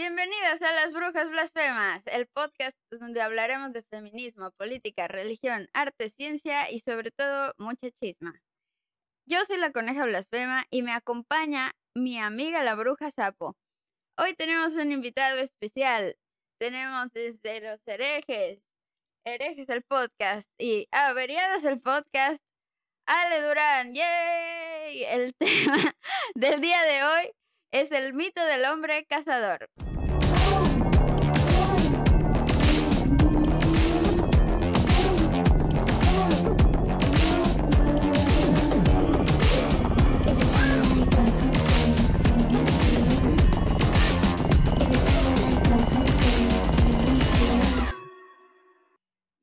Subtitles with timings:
[0.00, 6.70] Bienvenidas a Las Brujas Blasfemas, el podcast donde hablaremos de feminismo, política, religión, arte, ciencia
[6.70, 8.40] y sobre todo mucha chisma.
[9.26, 13.56] Yo soy la coneja blasfema y me acompaña mi amiga la bruja sapo.
[14.16, 16.14] Hoy tenemos un invitado especial.
[16.60, 18.62] Tenemos desde los herejes,
[19.26, 22.40] herejes el podcast y averiados el podcast,
[23.04, 23.96] Ale Durán.
[23.96, 25.02] ¡Yay!
[25.06, 25.96] El tema
[26.36, 27.32] del día de hoy
[27.72, 29.68] es el mito del hombre cazador.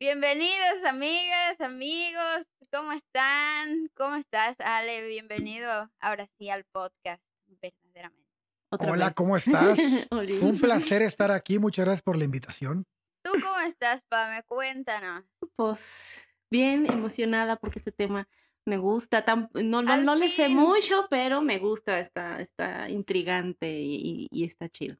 [0.05, 3.89] Bienvenidos amigas, amigos, ¿cómo están?
[3.95, 5.07] ¿Cómo estás, Ale?
[5.07, 7.23] Bienvenido ahora sí al podcast,
[7.59, 8.29] verdaderamente.
[8.69, 9.79] Hola, ¿cómo estás?
[10.11, 12.85] Un placer estar aquí, muchas gracias por la invitación.
[13.23, 14.43] ¿Tú cómo estás, Pame?
[14.43, 15.23] Cuéntanos.
[15.55, 18.27] Pues bien emocionada porque este tema
[18.63, 19.25] me gusta.
[19.55, 24.69] no, no, no le sé mucho, pero me gusta, está, está intrigante y, y está
[24.69, 24.97] chido.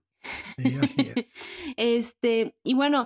[0.57, 1.29] Sí, así es.
[1.77, 3.05] este, y bueno,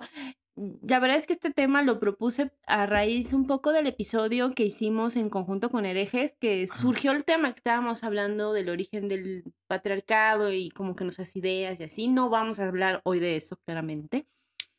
[0.81, 4.65] la verdad es que este tema lo propuse a raíz un poco del episodio que
[4.65, 9.53] hicimos en conjunto con herejes, que surgió el tema que estábamos hablando del origen del
[9.67, 12.07] patriarcado y como que nuestras ideas y así.
[12.09, 14.27] No vamos a hablar hoy de eso, claramente.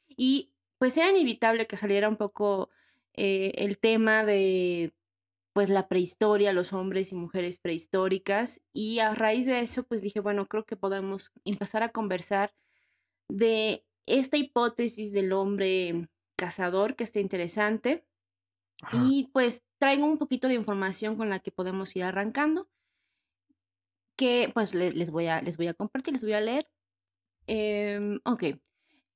[0.08, 2.68] Y pues era inevitable que saliera un poco
[3.14, 4.92] eh, el tema de
[5.54, 8.60] pues la prehistoria, los hombres y mujeres prehistóricas.
[8.74, 12.54] Y a raíz de eso, pues dije, bueno, creo que podemos empezar a conversar
[13.28, 13.86] de
[14.18, 18.04] esta hipótesis del hombre cazador que está interesante.
[18.92, 22.68] Y pues traigo un poquito de información con la que podemos ir arrancando.
[24.16, 26.66] Que pues les, voy, a, les voy a compartir, les voy a leer.
[27.46, 28.44] Em, ok.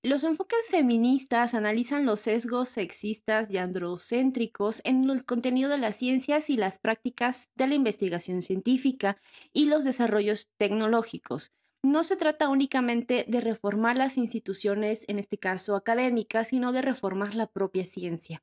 [0.02, 6.50] Los enfoques feministas analizan los sesgos sexistas y androcéntricos en el contenido de las ciencias
[6.50, 9.16] y las prácticas de la investigación científica
[9.54, 11.52] y los desarrollos tecnológicos,
[11.84, 17.34] no se trata únicamente de reformar las instituciones, en este caso académicas, sino de reformar
[17.34, 18.42] la propia ciencia.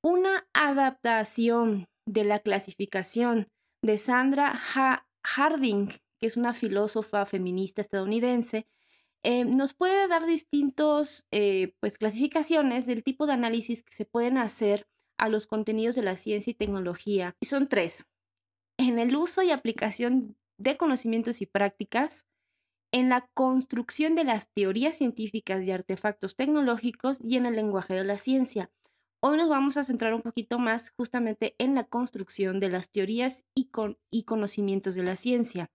[0.00, 3.48] Una adaptación de la clasificación
[3.82, 4.60] de Sandra
[5.24, 5.88] Harding,
[6.20, 8.68] que es una filósofa feminista estadounidense,
[9.24, 14.38] eh, nos puede dar distintos eh, pues, clasificaciones del tipo de análisis que se pueden
[14.38, 14.86] hacer
[15.18, 17.34] a los contenidos de la ciencia y tecnología.
[17.40, 18.06] Y son tres.
[18.78, 22.24] En el uso y aplicación de conocimientos y prácticas,
[22.92, 28.04] en la construcción de las teorías científicas y artefactos tecnológicos y en el lenguaje de
[28.04, 28.70] la ciencia.
[29.20, 33.44] Hoy nos vamos a centrar un poquito más justamente en la construcción de las teorías
[33.54, 33.70] y,
[34.10, 35.70] y conocimientos de la ciencia.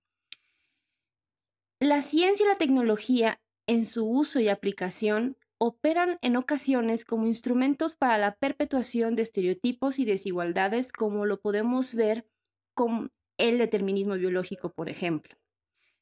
[1.80, 7.96] La ciencia y la tecnología en su uso y aplicación operan en ocasiones como instrumentos
[7.96, 12.28] para la perpetuación de estereotipos y desigualdades como lo podemos ver
[12.76, 15.36] con el determinismo biológico, por ejemplo.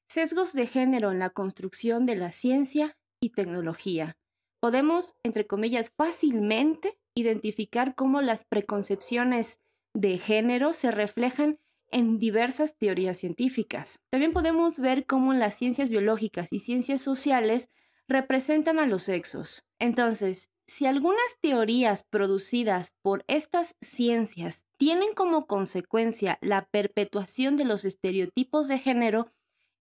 [0.07, 4.17] Sesgos de género en la construcción de la ciencia y tecnología.
[4.59, 9.59] Podemos, entre comillas, fácilmente identificar cómo las preconcepciones
[9.93, 11.59] de género se reflejan
[11.91, 13.99] en diversas teorías científicas.
[14.09, 17.69] También podemos ver cómo las ciencias biológicas y ciencias sociales
[18.07, 19.63] representan a los sexos.
[19.79, 27.85] Entonces, si algunas teorías producidas por estas ciencias tienen como consecuencia la perpetuación de los
[27.85, 29.31] estereotipos de género,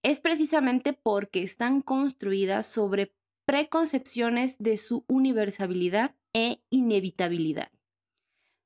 [0.04, 3.15] es precisamente porque están construidas sobre
[3.47, 7.72] preconcepciones de su universalidad e inevitabilidad.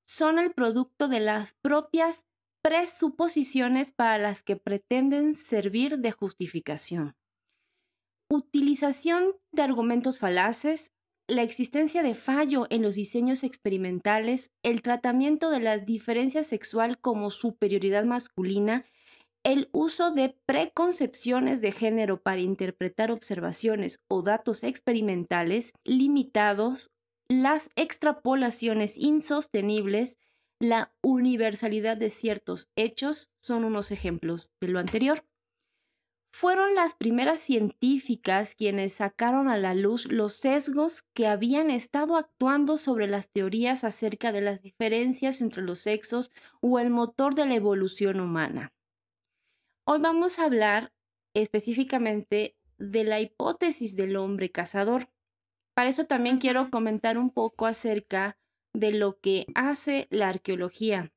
[0.06, 2.26] Son el producto de las propias
[2.60, 7.16] presuposiciones para las que pretenden servir de justificación.
[8.28, 10.92] Utilización de argumentos falaces,
[11.28, 17.30] la existencia de fallo en los diseños experimentales, el tratamiento de la diferencia sexual como
[17.30, 18.84] superioridad masculina
[19.48, 26.90] el uso de preconcepciones de género para interpretar observaciones o datos experimentales limitados,
[27.30, 30.18] las extrapolaciones insostenibles,
[30.60, 35.24] la universalidad de ciertos hechos son unos ejemplos de lo anterior.
[36.30, 42.76] Fueron las primeras científicas quienes sacaron a la luz los sesgos que habían estado actuando
[42.76, 46.30] sobre las teorías acerca de las diferencias entre los sexos
[46.60, 48.74] o el motor de la evolución humana.
[49.90, 50.92] Hoy vamos a hablar
[51.32, 55.08] específicamente de la hipótesis del hombre cazador.
[55.72, 58.36] Para eso también quiero comentar un poco acerca
[58.74, 61.10] de lo que hace la arqueología.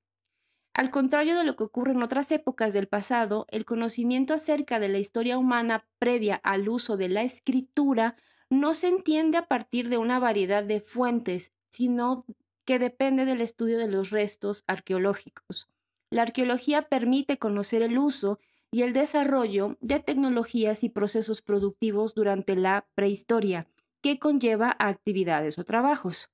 [0.73, 4.87] Al contrario de lo que ocurre en otras épocas del pasado, el conocimiento acerca de
[4.87, 8.15] la historia humana previa al uso de la escritura
[8.49, 12.23] no se entiende a partir de una variedad de fuentes, sino
[12.63, 15.67] que depende del estudio de los restos arqueológicos.
[16.09, 18.39] La arqueología permite conocer el uso
[18.71, 23.67] y el desarrollo de tecnologías y procesos productivos durante la prehistoria,
[24.01, 26.31] que conlleva a actividades o trabajos.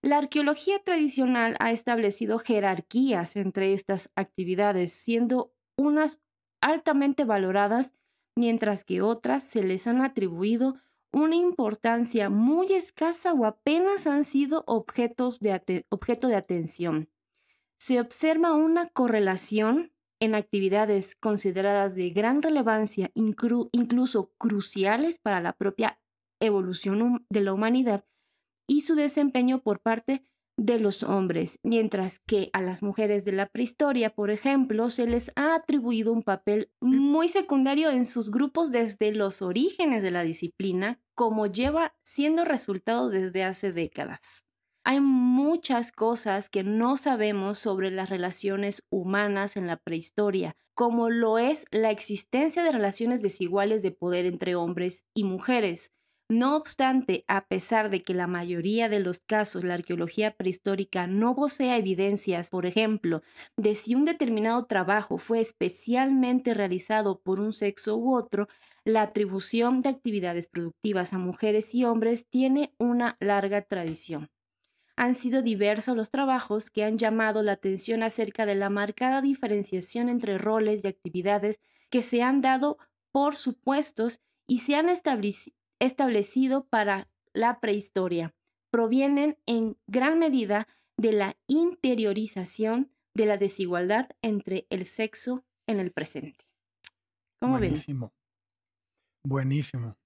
[0.00, 6.20] La arqueología tradicional ha establecido jerarquías entre estas actividades, siendo unas
[6.60, 7.92] altamente valoradas,
[8.36, 10.76] mientras que otras se les han atribuido
[11.12, 17.08] una importancia muy escasa o apenas han sido objetos de objeto de atención.
[17.78, 19.93] Se observa una correlación
[20.24, 26.00] en actividades consideradas de gran relevancia, incluso cruciales para la propia
[26.40, 28.04] evolución de la humanidad
[28.66, 30.26] y su desempeño por parte
[30.56, 35.30] de los hombres, mientras que a las mujeres de la prehistoria, por ejemplo, se les
[35.34, 41.00] ha atribuido un papel muy secundario en sus grupos desde los orígenes de la disciplina,
[41.14, 44.43] como lleva siendo resultado desde hace décadas.
[44.86, 51.38] Hay muchas cosas que no sabemos sobre las relaciones humanas en la prehistoria, como lo
[51.38, 55.92] es la existencia de relaciones desiguales de poder entre hombres y mujeres,
[56.30, 61.34] no obstante, a pesar de que la mayoría de los casos la arqueología prehistórica no
[61.34, 63.20] posee evidencias, por ejemplo,
[63.58, 68.48] de si un determinado trabajo fue especialmente realizado por un sexo u otro,
[68.86, 74.28] la atribución de actividades productivas a mujeres y hombres tiene una larga tradición.
[74.96, 80.08] Han sido diversos los trabajos que han llamado la atención acerca de la marcada diferenciación
[80.08, 81.60] entre roles y actividades
[81.90, 82.78] que se han dado
[83.12, 88.34] por supuestos y se han establecido para la prehistoria
[88.74, 90.66] provienen en gran medida
[90.96, 96.44] de la interiorización de la desigualdad entre el sexo en el presente.
[97.40, 98.12] ¿Cómo Buenísimo.
[99.24, 99.96] Buenísimo.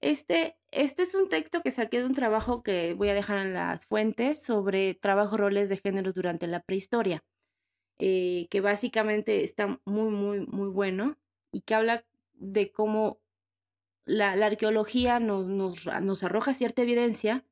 [0.00, 3.52] Este, este es un texto que saqué de un trabajo que voy a dejar en
[3.52, 7.22] las fuentes sobre trabajo roles de géneros durante la prehistoria,
[7.98, 11.18] eh, que básicamente está muy, muy, muy bueno
[11.52, 13.20] y que habla de cómo
[14.06, 17.44] la, arqueología nos, nos, arroja cierta evidencia,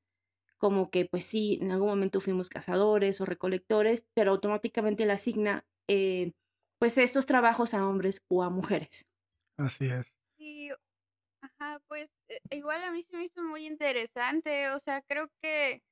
[0.56, 5.66] como que pues sí, en algún momento fuimos cazadores o recolectores, pero automáticamente le asigna
[5.86, 6.32] eh,
[6.78, 9.06] pues estos trabajos a hombres o a mujeres.
[9.58, 10.14] Así es.
[11.58, 15.82] Ajá, pues eh, igual a mí se me hizo muy interesante, o sea, creo que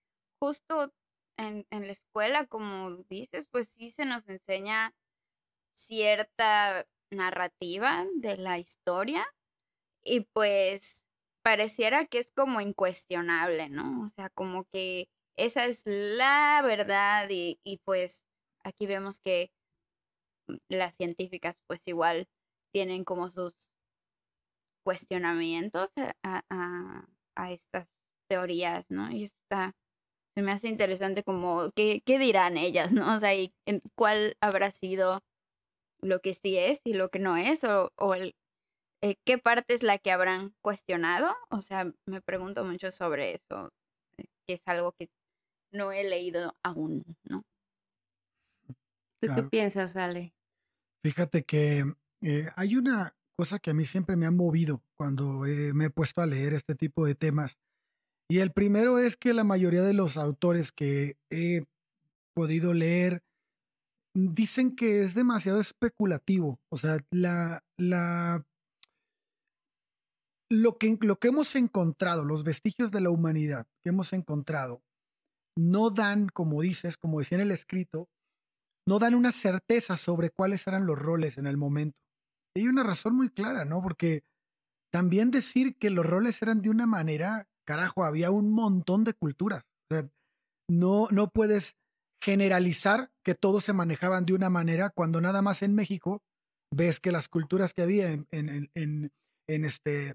[0.40, 0.92] justo
[1.38, 4.94] en, en la escuela, como dices, pues sí se nos enseña
[5.74, 9.26] cierta narrativa de la historia,
[10.06, 11.04] y pues
[11.42, 14.04] pareciera que es como incuestionable, ¿no?
[14.04, 18.24] O sea, como que esa es la verdad y, pues
[18.64, 19.52] aquí vemos que
[20.48, 22.28] mm, las científicas pues igual
[22.72, 23.70] tienen como sus
[24.86, 25.90] cuestionamientos
[26.22, 26.44] a,
[27.34, 27.88] a, estas
[28.30, 29.10] teorías, ¿no?
[29.10, 29.74] Y está,
[30.36, 33.16] se me hace interesante como, ¿qué, qué dirán ellas, ¿no?
[33.16, 33.52] O sea, y,
[33.96, 35.24] ¿cuál habrá sido
[36.00, 37.64] lo que sí es y lo que no es?
[37.64, 38.36] O, o el,
[39.02, 41.34] eh, ¿qué parte es la que habrán cuestionado?
[41.50, 43.72] O sea, me pregunto mucho sobre eso,
[44.18, 45.10] eh, que es algo que
[45.72, 47.42] no he leído aún, ¿no?
[49.20, 50.32] ¿Tú qué piensas, Ale?
[51.02, 51.84] Fíjate que
[52.20, 55.40] eh, hay una cosa que a mí siempre me ha movido cuando
[55.74, 57.58] me he puesto a leer este tipo de temas.
[58.28, 61.64] Y el primero es que la mayoría de los autores que he
[62.34, 63.22] podido leer
[64.14, 66.58] dicen que es demasiado especulativo.
[66.70, 68.44] O sea, la, la
[70.50, 74.82] lo que, lo que hemos encontrado, los vestigios de la humanidad que hemos encontrado,
[75.56, 78.08] no dan, como dices, como decía en el escrito,
[78.86, 81.98] no dan una certeza sobre cuáles eran los roles en el momento.
[82.56, 83.82] Hay una razón muy clara, ¿no?
[83.82, 84.24] Porque
[84.90, 89.66] también decir que los roles eran de una manera, carajo, había un montón de culturas.
[89.90, 90.08] O sea,
[90.66, 91.76] no, no puedes
[92.18, 96.22] generalizar que todos se manejaban de una manera cuando nada más en México
[96.74, 98.70] ves que las culturas que había en, en,
[99.46, 100.14] en, este,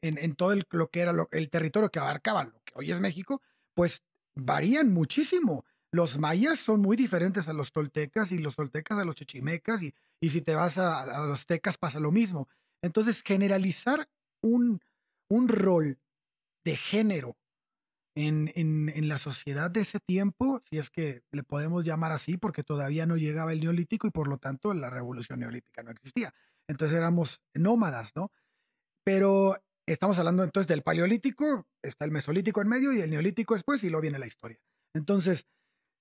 [0.00, 3.42] en, todo lo que era el territorio que abarcaban, lo que hoy es México,
[3.74, 4.04] pues
[4.36, 5.64] varían muchísimo.
[5.92, 9.94] Los mayas son muy diferentes a los toltecas y los toltecas a los chichimecas y,
[10.20, 12.48] y si te vas a, los tecas pasa lo mismo.
[12.82, 14.08] Entonces, generalizar
[14.42, 14.80] un,
[15.28, 15.98] un rol
[16.64, 17.36] de género
[18.16, 22.36] en, en, en, la sociedad de ese tiempo, si es que le podemos llamar así,
[22.36, 26.32] porque todavía no llegaba el neolítico y por lo tanto la revolución neolítica no existía.
[26.68, 28.30] Entonces éramos nómadas, ¿no?
[29.04, 29.56] Pero
[29.90, 33.88] Estamos hablando entonces del paleolítico, está el mesolítico en medio y el neolítico después y
[33.88, 34.60] luego viene la historia.
[34.94, 35.48] Entonces,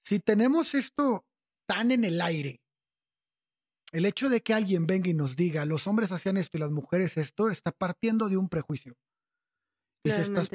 [0.04, 1.26] si tenemos esto
[1.68, 2.62] tan en el aire
[3.92, 6.72] el hecho de que alguien venga y nos diga los hombres hacían esto y las
[6.72, 8.96] mujeres esto, está partiendo de un prejuicio.
[10.04, 10.50] Y, si estás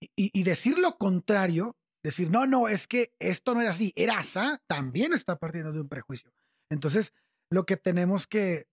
[0.00, 4.18] y, y, decir lo contrario, decir, no, no, es que esto no era así, era
[4.18, 6.32] asa, también está partiendo de un prejuicio.
[6.70, 7.12] Entonces,
[7.50, 8.66] lo que tenemos que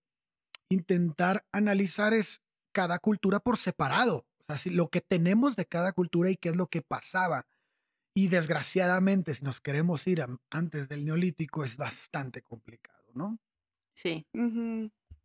[0.69, 2.41] intentar analizar es
[2.73, 4.25] cada cultura por separado.
[4.47, 7.45] O sea, lo que tenemos de cada cultura y qué es lo que pasaba.
[8.13, 13.39] Y desgraciadamente, si nos queremos ir antes del neolítico, es bastante complicado, ¿no?
[13.93, 14.27] Sí.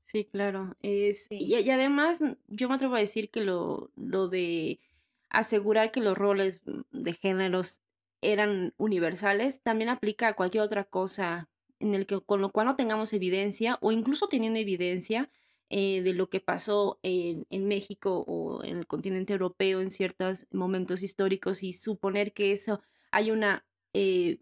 [0.05, 0.75] Sí, claro.
[0.81, 4.81] Es, y, además, yo me atrevo a decir que lo, lo de
[5.29, 7.83] asegurar que los roles de géneros
[8.23, 11.49] eran universales también aplica a cualquier otra cosa
[11.81, 15.31] en el que con lo cual no tengamos evidencia o incluso teniendo evidencia
[15.71, 20.47] eh, de lo que pasó en, en, México o en el continente europeo en ciertos
[20.51, 24.41] momentos históricos y suponer que eso hay una eh,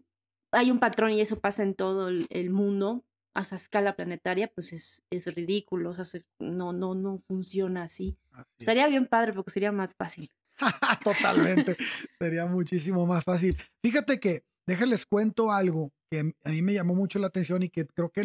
[0.51, 3.03] hay un patrón y eso pasa en todo el, mundo
[3.33, 8.17] a esa escala planetaria, pues es, es ridículo, o sea, no, no, no funciona así.
[8.57, 10.29] Estaría bien padre porque sería más fácil.
[11.03, 11.77] Totalmente,
[12.19, 13.57] sería muchísimo más fácil.
[13.83, 17.85] Fíjate que, déjenles cuento algo que a mí me llamó mucho la atención y que
[17.85, 18.21] creo que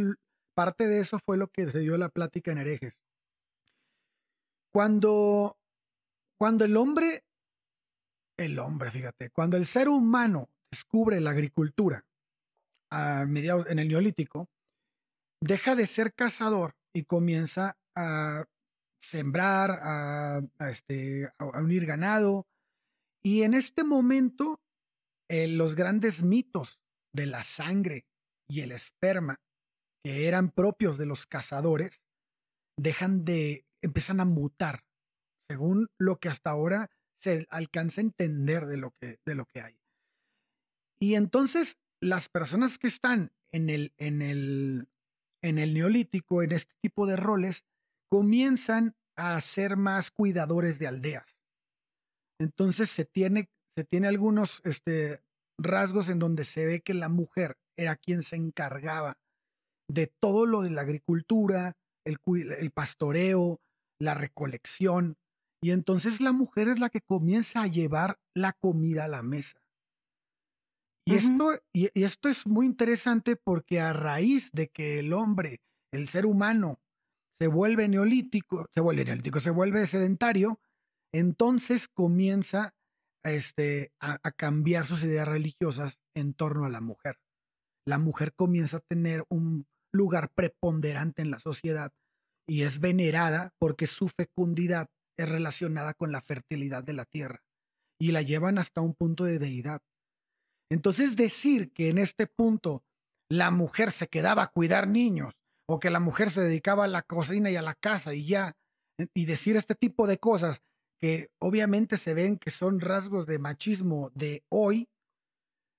[0.55, 3.01] parte de eso fue lo que se dio la plática en herejes.
[4.73, 5.59] Cuando,
[6.39, 7.25] cuando el hombre,
[8.39, 12.07] el hombre, fíjate, cuando el ser humano descubre la agricultura
[12.91, 14.49] a mediados en el neolítico,
[15.41, 18.45] deja de ser cazador y comienza a
[19.01, 20.41] sembrar, a,
[20.71, 22.47] este, a unir ganado.
[23.23, 24.61] Y en este momento,
[25.29, 26.79] eh, los grandes mitos
[27.13, 28.07] de la sangre
[28.49, 29.41] y el esperma
[30.03, 32.03] que eran propios de los cazadores,
[32.77, 34.85] dejan de, empiezan a mutar,
[35.49, 36.91] según lo que hasta ahora
[37.21, 39.79] se alcanza a entender de lo que, de lo que hay.
[41.01, 44.89] Y entonces las personas que están en el, en el,
[45.43, 47.65] en el neolítico, en este tipo de roles,
[48.11, 51.39] comienzan a ser más cuidadores de aldeas.
[52.41, 55.23] Entonces se tiene, se tiene algunos este,
[55.59, 59.22] rasgos en donde se ve que la mujer era quien se encargaba
[59.89, 62.19] de todo lo de la agricultura, el,
[62.59, 63.61] el pastoreo,
[64.01, 65.17] la recolección.
[65.63, 69.61] Y entonces la mujer es la que comienza a llevar la comida a la mesa.
[71.07, 75.61] Y, esto, y, esto es muy interesante porque a raíz de que el hombre,
[75.93, 76.81] el ser humano,
[77.41, 80.61] se vuelve neolítico, se vuelve neolítico, se vuelve sedentario,
[81.13, 82.75] entonces comienza
[83.25, 87.19] este, a, a, cambiar sus ideas religiosas en torno a la mujer.
[87.85, 91.93] La mujer comienza a tener un lugar preponderante en la sociedad
[92.49, 97.43] y es venerada porque su fecundidad es relacionada con la fertilidad de la tierra
[98.01, 99.81] y la llevan hasta un punto de deidad.
[100.71, 102.85] Entonces decir que en este punto
[103.31, 105.35] la mujer se quedaba a cuidar niños
[105.69, 108.57] o que la mujer se dedicaba a la cocina y a la casa y ya,
[109.15, 110.63] y decir este tipo de cosas
[111.01, 114.89] que obviamente se ven que son rasgos de machismo de hoy,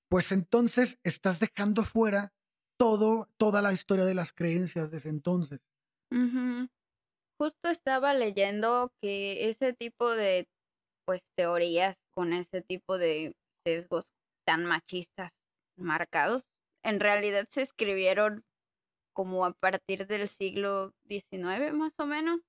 [0.10, 2.34] pues entonces estás dejando fuera
[2.84, 5.62] todo, toda la historia de las creencias de ese entonces.
[7.40, 10.50] Justo estaba leyendo que ese tipo de
[11.06, 14.14] pues teorías con ese tipo de sesgos
[14.46, 15.32] tan machistas
[15.78, 16.44] marcados,
[16.84, 18.44] en realidad se escribieron
[19.14, 22.42] como a partir del siglo XIX más o menos.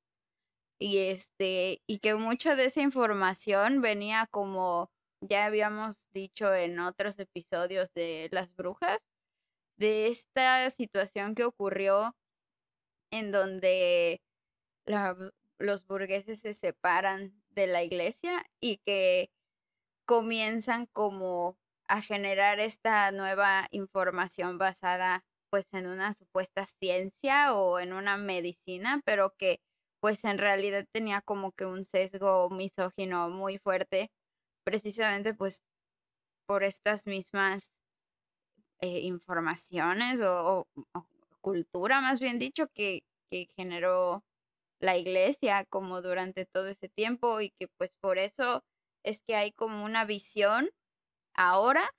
[0.80, 7.20] Y este, y que mucha de esa información venía como ya habíamos dicho en otros
[7.20, 8.98] episodios de las brujas,
[9.76, 12.16] de esta situación que ocurrió
[13.10, 14.20] en donde
[15.58, 19.30] los burgueses se separan de la iglesia y que
[20.06, 21.56] comienzan como
[21.88, 29.00] a generar esta nueva información basada pues en una supuesta ciencia o en una medicina,
[29.04, 29.60] pero que
[30.00, 34.10] pues en realidad tenía como que un sesgo misógino muy fuerte,
[34.64, 35.62] precisamente pues
[36.46, 37.72] por estas mismas
[38.84, 40.68] eh, informaciones o,
[41.40, 44.22] cultura, más bien dicho, que, que generó
[44.78, 48.62] la iglesia como durante todo ese tiempo y que pues por eso
[49.02, 50.68] es que hay como una visión
[51.34, 51.90] ahora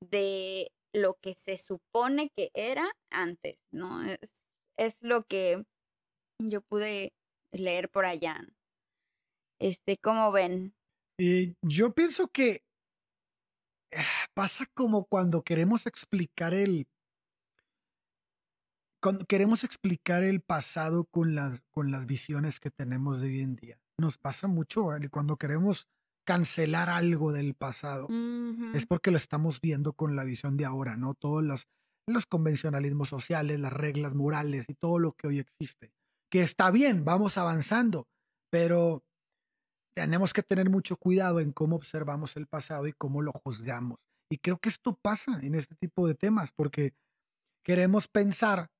[0.00, 4.02] de lo que se supone que era antes, ¿no?
[4.02, 4.42] Es,
[4.78, 5.62] es lo que
[6.38, 7.12] yo pude
[7.52, 8.40] leer por allá.
[9.58, 10.72] Este, ¿cómo ven?
[11.18, 12.62] Y yo pienso que
[14.34, 16.86] pasa como cuando queremos explicar el
[19.00, 23.56] cuando queremos explicar el pasado con las, con las visiones que tenemos de hoy en
[23.56, 23.80] día.
[23.98, 25.88] Nos pasa mucho cuando queremos
[26.24, 28.08] cancelar algo del pasado.
[28.74, 31.14] Es porque lo estamos viendo con la visión de ahora, ¿no?
[31.14, 31.68] Todas las,
[32.06, 35.92] los convencionalismos sociales, las reglas morales y todo lo que hoy existe.
[36.30, 38.06] Que está bien, vamos avanzando,
[38.50, 39.02] pero
[39.94, 43.98] tenemos que tener mucho cuidado en cómo observamos el pasado y cómo lo juzgamos.
[44.30, 46.94] Y creo que esto pasa en este tipo de temas, porque
[47.64, 48.70] queremos pensar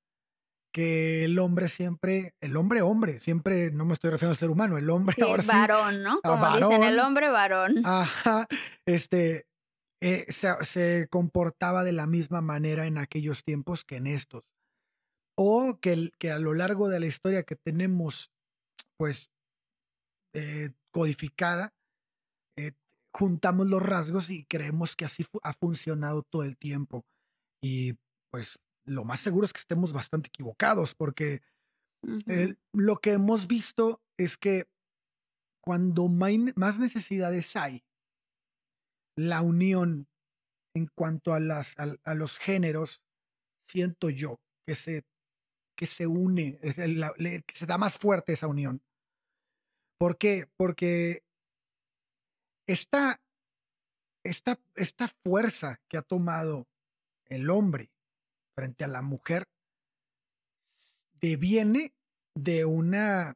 [0.72, 4.78] que el hombre siempre, el hombre hombre, siempre, no me estoy refiriendo al ser humano,
[4.78, 6.20] el hombre Sí, ahora sí, varón, ¿no?
[6.22, 6.98] Como dicen, el varón.
[7.00, 7.82] hombre varón.
[7.84, 8.46] ajá,
[8.86, 9.46] este,
[10.00, 14.44] eh, se, se comportaba de la misma manera en aquellos tiempos que en estos.
[15.36, 18.30] O que, que a lo largo de la historia que tenemos,
[18.96, 19.30] pues,
[20.34, 21.72] eh, codificada,
[22.58, 22.72] eh,
[23.14, 27.04] juntamos los rasgos y creemos que así fu- ha funcionado todo el tiempo.
[27.62, 27.94] Y
[28.32, 31.42] pues lo más seguro es que estemos bastante equivocados porque
[32.72, 34.64] lo que hemos visto es que
[35.62, 37.82] cuando más necesidades hay,
[39.16, 40.08] la unión
[40.74, 43.02] en cuanto a, las, a, a los géneros,
[43.68, 45.02] siento yo que se,
[45.76, 48.82] que se une, es el- la- le- que se da más fuerte esa unión.
[50.00, 50.46] ¿Por qué?
[50.56, 51.22] Porque
[52.66, 53.20] esta,
[54.24, 56.66] esta, esta fuerza que ha tomado
[57.26, 57.90] el hombre
[58.56, 59.44] frente a la mujer
[61.20, 61.92] deviene
[62.34, 63.34] de una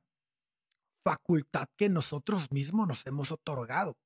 [1.04, 3.98] facultad que nosotros mismos nos hemos otorgado.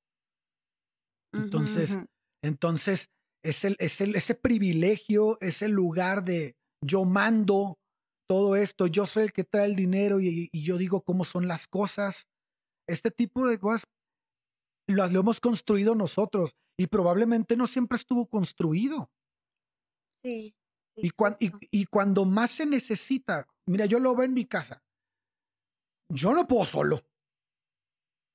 [1.32, 1.96] Entonces,
[2.42, 3.10] entonces
[3.44, 7.78] es el, es el, ese privilegio, ese lugar de yo mando
[8.28, 11.46] todo esto, yo soy el que trae el dinero y, y yo digo cómo son
[11.46, 12.26] las cosas.
[12.88, 13.84] Este tipo de cosas
[14.88, 19.10] lo hemos construido nosotros y probablemente no siempre estuvo construido.
[20.24, 20.56] Sí.
[20.96, 24.82] sí, Y, cuan- y, cuando más se necesita, mira, yo lo veo en mi casa.
[26.10, 27.02] Yo no puedo solo.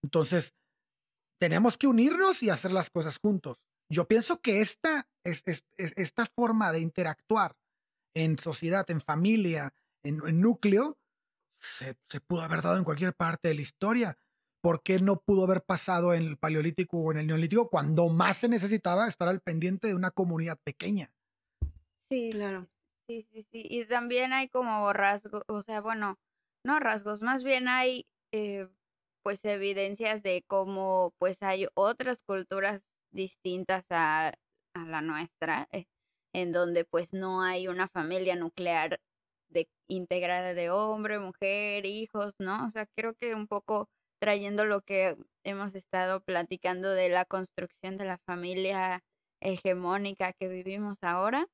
[0.04, 0.54] Entonces,
[1.40, 3.58] tenemos que unirnos y hacer las cosas juntos.
[3.92, 7.58] Yo pienso que esta, es, es- es- esta forma de interactuar
[8.16, 11.00] en sociedad, en familia, en, en núcleo,
[11.60, 14.18] se, se pudo haber dado en cualquier parte de la historia.
[14.64, 18.38] ¿Por qué no pudo haber pasado en el Paleolítico o en el Neolítico cuando más
[18.38, 21.12] se necesitaba estar al pendiente de una comunidad pequeña?
[22.10, 22.70] Sí, Claro.
[23.06, 23.68] Sí, sí, sí.
[23.70, 26.18] Y también hay como rasgos, o sea, bueno,
[26.64, 28.70] no rasgos, más bien hay eh,
[29.24, 34.34] pues evidencias de cómo pues hay otras culturas distintas a,
[34.74, 35.88] la nuestra, eh,
[36.34, 39.02] en donde pues no hay una familia nuclear
[39.50, 42.66] de, integrada de hombre, mujer, hijos, ¿no?
[42.66, 43.90] O sea, creo que un poco
[44.24, 49.04] trayendo lo que hemos estado platicando de la construcción de la familia
[49.42, 51.48] hegemónica que vivimos ahora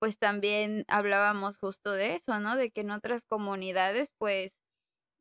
[0.00, 2.56] pues también hablábamos justo de eso, ¿no?
[2.56, 4.56] De que en otras comunidades, pues,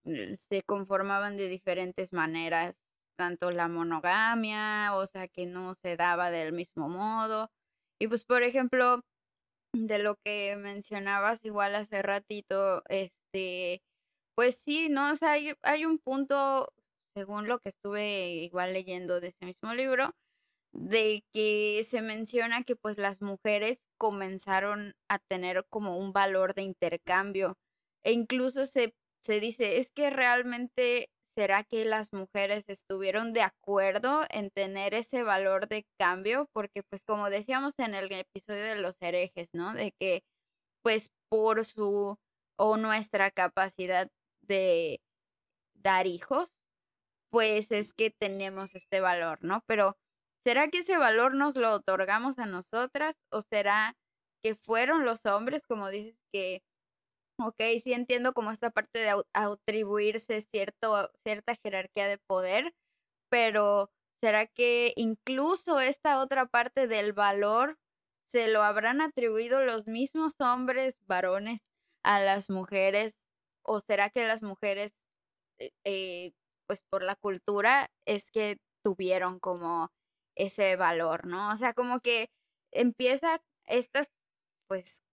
[0.06, 2.76] se conformaban de diferentes maneras,
[3.18, 7.52] tanto la monogamia, o sea, que no se daba del mismo modo.
[8.00, 9.02] Y pues, por ejemplo,
[9.74, 13.84] de lo que mencionabas igual hace ratito, este,
[14.36, 15.12] pues sí, ¿no?
[15.12, 16.74] O sea, hay, hay un punto,
[17.14, 20.14] según lo que estuve igual leyendo de ese mismo libro,
[20.74, 26.64] de que se menciona que pues las mujeres comenzaron a tener como un valor de
[26.64, 27.58] intercambio
[28.04, 28.94] e incluso se,
[29.24, 35.24] se dice, es que realmente será que las mujeres estuvieron de acuerdo en tener ese
[35.24, 39.74] valor de cambio, porque pues como decíamos en el episodio de los herejes, ¿no?
[39.74, 40.24] De que
[40.84, 42.18] pues por su
[42.58, 44.10] o nuestra capacidad
[44.42, 45.02] de
[45.76, 46.59] dar hijos,
[47.32, 49.64] pues es que tenemos este valor, ¿no?
[49.68, 49.98] Pero
[50.44, 53.96] ¿será que ese valor nos lo otorgamos a nosotras o será
[54.44, 56.64] que fueron los hombres, como dices que,
[57.40, 62.74] ok, sí entiendo como esta parte de atribuirse cierto, cierta jerarquía de poder,
[63.30, 63.92] pero
[64.24, 67.78] ¿será que incluso esta otra parte del valor
[68.32, 71.62] se lo habrán atribuido los mismos hombres varones
[72.04, 73.16] a las mujeres
[73.64, 74.94] o será que las mujeres,
[75.86, 76.34] eh,
[76.70, 79.92] pues por la cultura, es que tuvieron como
[80.36, 81.52] ese valor, ¿no?
[81.52, 82.30] O sea, como que
[82.72, 84.12] empieza estas,
[84.70, 85.04] pues,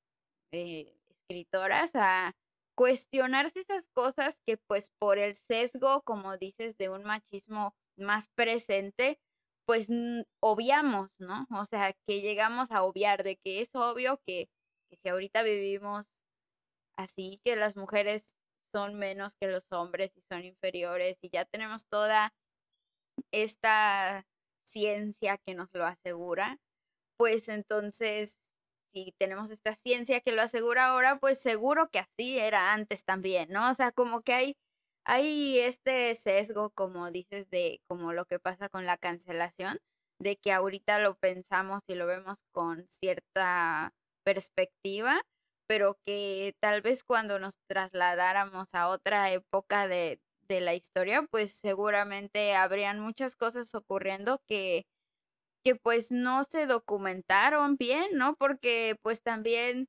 [0.52, 2.34] eh, escritoras a
[2.76, 9.18] cuestionarse esas cosas que pues por el sesgo, como dices, de un machismo más presente,
[9.66, 9.88] pues
[10.40, 11.46] obviamos, ¿no?
[11.58, 14.50] O sea, que llegamos a obviar de que es obvio que,
[14.90, 16.06] que si ahorita vivimos
[16.98, 18.35] así, que las mujeres
[18.76, 22.34] son menos que los hombres y son inferiores y ya tenemos toda
[23.32, 24.26] esta
[24.66, 26.58] ciencia que nos lo asegura,
[27.16, 28.36] pues entonces,
[28.92, 33.48] si tenemos esta ciencia que lo asegura ahora, pues seguro que así era antes también,
[33.50, 33.70] ¿no?
[33.70, 34.56] O sea, como que hay,
[35.06, 39.78] hay este sesgo, como dices, de como lo que pasa con la cancelación,
[40.20, 45.22] de que ahorita lo pensamos y lo vemos con cierta perspectiva,
[45.68, 51.52] pero que tal vez cuando nos trasladáramos a otra época de, de la historia, pues
[51.52, 54.84] seguramente habrían muchas cosas ocurriendo que,
[55.64, 58.36] que pues no se documentaron bien, ¿no?
[58.36, 59.88] Porque pues también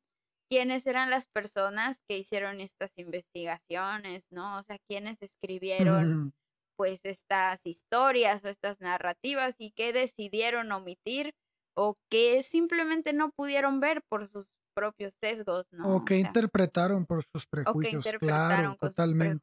[0.49, 4.59] quiénes eran las personas que hicieron estas investigaciones, ¿no?
[4.59, 6.19] O sea, quiénes escribieron
[6.77, 11.33] pues estas historias o estas narrativas y qué decidieron omitir
[11.75, 15.95] o que simplemente no pudieron ver por sus propios sesgos, ¿no?
[15.95, 19.41] O que interpretaron por sus prejuicios, claro, totalmente.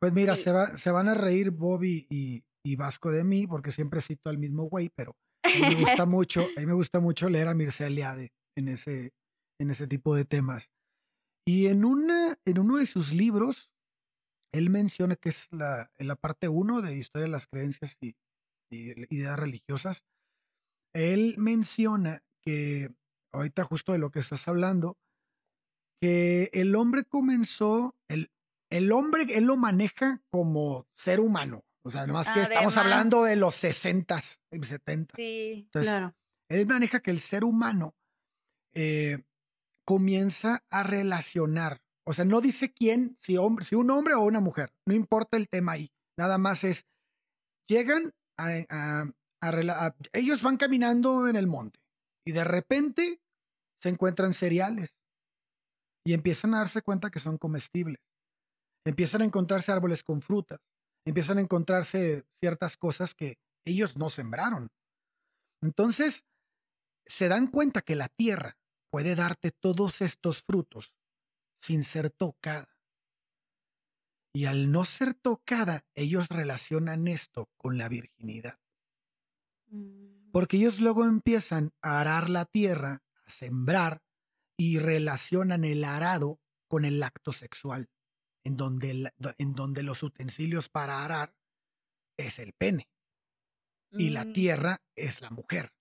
[0.00, 3.72] Pues mira, se, va, se van a reír Bobby y, y, Vasco de mí porque
[3.72, 5.14] siempre cito al mismo güey, pero
[5.44, 8.68] a mí me gusta mucho, a mí me gusta mucho leer a Mircea Eliade en
[8.68, 9.12] ese,
[9.60, 10.72] en ese tipo de temas.
[11.46, 13.70] Y en, una, en uno de sus libros,
[14.54, 18.14] él menciona que es la, en la parte 1 de Historia de las Creencias y,
[18.70, 20.04] Ideas Religiosas,
[20.94, 22.94] él menciona que,
[23.32, 24.98] ahorita justo de lo que estás hablando,
[26.00, 28.30] que el hombre comenzó, el,
[28.70, 31.64] el hombre, él lo maneja como ser humano.
[31.84, 36.14] O sea, más que estamos hablando de los 60s y 70 Sí, claro.
[36.48, 37.96] Él maneja que el ser humano
[38.72, 39.24] eh,
[39.84, 44.40] comienza a relacionar o sea, no dice quién, si, hombre, si un hombre o una
[44.40, 45.92] mujer, no importa el tema ahí.
[46.18, 46.86] Nada más es,
[47.68, 51.80] llegan a, a, ellos van caminando en el monte
[52.26, 53.20] y de repente
[53.82, 54.96] se encuentran cereales
[56.04, 58.00] y empiezan a darse cuenta que son comestibles.
[58.84, 60.60] Empiezan a encontrarse árboles con frutas,
[61.04, 64.70] empiezan a encontrarse ciertas cosas que ellos no sembraron.
[65.62, 66.24] Entonces,
[67.06, 68.56] se dan cuenta que la tierra
[68.90, 70.94] puede darte todos estos frutos
[71.60, 72.78] sin ser tocada.
[74.32, 78.60] Y al no ser tocada, ellos relacionan esto con la virginidad.
[79.66, 80.30] Mm.
[80.32, 84.02] Porque ellos luego empiezan a arar la tierra, sembrar,
[84.56, 87.90] y relacionan el arado con el acto sexual,
[88.44, 91.34] en donde, en donde los utensilios para arar
[92.16, 92.88] es el pene
[93.90, 94.32] y la mm.
[94.32, 95.72] tierra es la mujer.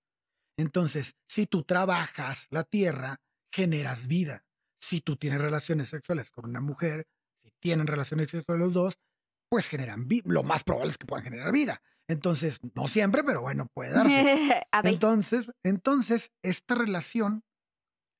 [0.58, 4.46] Entonces, si tú trabajas la tierra, generas vida
[4.82, 7.08] si tú tienes relaciones sexuales con una mujer,
[7.44, 9.00] si tienen relaciones sexuales los dos,
[9.48, 10.24] pues generan vida.
[10.26, 11.82] Lo más probable es que puedan generar vida.
[12.12, 14.62] Entonces, no siempre, pero bueno, puede darse.
[14.84, 17.44] entonces, entonces, esta relación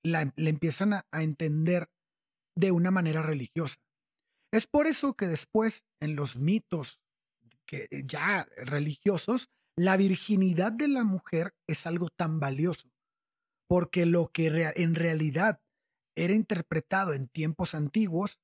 [0.04, 1.90] la, empiezan a, a entender
[2.56, 3.76] de una manera religiosa.
[4.54, 7.02] Es por eso que después, en los mitos
[7.66, 12.92] que ya religiosos, la virginidad de la mujer es algo tan valioso,
[13.68, 15.62] porque lo que en realidad
[16.16, 18.40] era interpretado en tiempos antiguos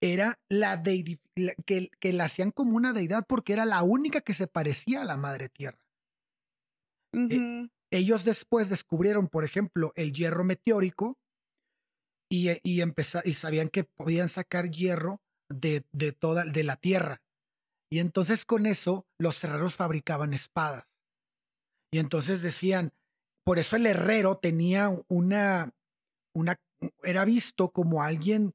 [0.00, 4.46] era la que, que, la hacían como una deidad porque era la única que se
[4.46, 5.80] parecía a la madre tierra.
[7.12, 11.18] E, ellos después descubrieron, por ejemplo, el hierro meteórico
[12.30, 12.82] y, y,
[13.24, 17.22] y sabían que podían sacar hierro de, de, toda de la tierra.
[17.90, 20.84] Y entonces con eso los herreros fabricaban espadas.
[21.90, 22.92] Y entonces decían,
[23.44, 25.74] por eso el herrero tenía una,
[26.34, 26.60] una
[27.02, 28.54] era visto como alguien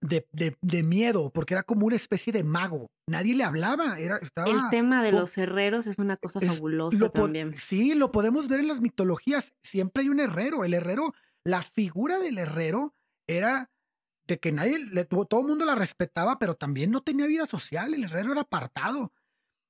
[0.00, 0.26] de,
[0.60, 2.90] de, miedo, porque era como una especie de mago.
[3.08, 3.98] Nadie le hablaba.
[3.98, 7.54] Era, estaba, el tema de los herreros es una cosa fabulosa también.
[7.58, 9.52] Sí, lo podemos ver en las mitologías.
[9.62, 10.64] Siempre hay un herrero.
[10.64, 12.94] El herrero, la figura del herrero
[13.26, 13.70] era
[14.26, 14.78] de que nadie,
[15.28, 17.94] todo el mundo la respetaba, pero también no tenía vida social.
[17.94, 19.12] El herrero era apartado.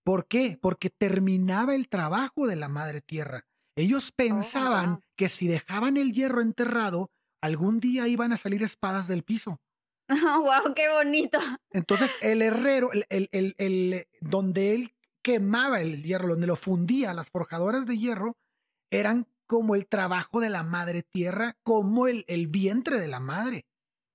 [0.05, 0.59] ¿Por qué?
[0.61, 3.45] Porque terminaba el trabajo de la madre tierra.
[3.77, 7.11] Ellos oh, pensaban que si dejaban el hierro enterrado,
[7.41, 9.61] algún día iban a salir espadas del piso.
[10.25, 11.39] Oh, wow, qué bonito.
[11.71, 17.31] Entonces, el herrero, el, el, el, donde él quemaba el hierro, donde lo fundía, las
[17.31, 18.37] forjadoras de hierro,
[18.91, 23.67] eran como el trabajo de la madre tierra, como el, vientre de la madre.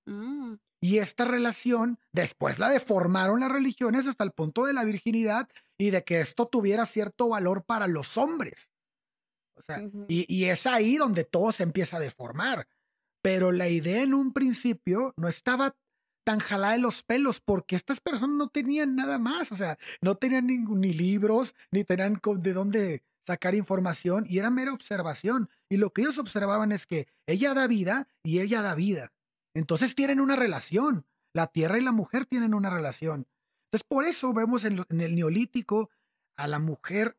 [0.05, 0.55] Mm.
[0.81, 5.91] Y esta relación, después la deformaron las religiones hasta el punto de la virginidad y
[5.91, 8.73] de que esto tuviera cierto valor para los hombres.
[9.55, 12.67] O sea, y, y, es ahí donde todo se empieza a deformar.
[13.21, 15.75] Pero la idea en un principio no estaba
[16.23, 20.15] tan jalada de los pelos porque estas personas no tenían nada más, o sea, no
[20.15, 25.49] tenían ni, libros, ni tenían de dónde sacar información y era mera observación.
[25.69, 29.13] Y lo que ellos observaban es que ella da vida y ella da vida.
[29.53, 31.05] Entonces tienen una relación.
[31.33, 33.27] La tierra y la mujer tienen una relación.
[33.67, 35.89] Entonces por eso vemos en, el neolítico
[36.37, 37.17] a la mujer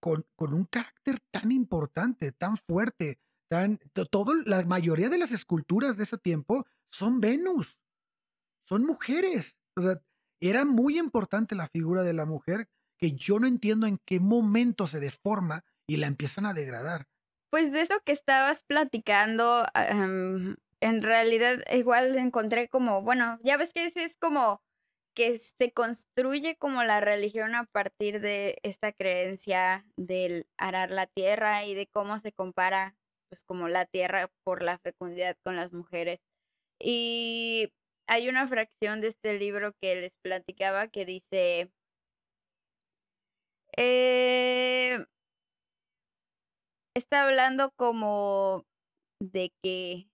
[0.00, 3.18] con, con, un carácter tan importante, tan fuerte,
[4.10, 7.78] todo, la mayoría de las esculturas de ese tiempo son Venus,
[8.68, 9.56] son mujeres.
[9.76, 10.00] O sea,
[10.40, 14.86] era muy importante la figura de la mujer que yo no entiendo en qué momento
[14.86, 17.08] se deforma y la empiezan a degradar.
[17.50, 23.84] Pues de eso que estabas platicando, en realidad igual encontré como, bueno, ya ves que
[23.84, 24.60] es como
[25.14, 31.64] que se construye como la religión a partir de esta creencia del arar la tierra
[31.64, 32.94] y de cómo se compara
[33.30, 36.20] pues como la tierra por la fecundidad con las mujeres.
[36.78, 37.72] Y
[38.08, 41.70] hay una fracción de este libro que les platicaba que dice,
[43.76, 45.04] eh,
[46.94, 48.64] está hablando como
[49.20, 50.08] de que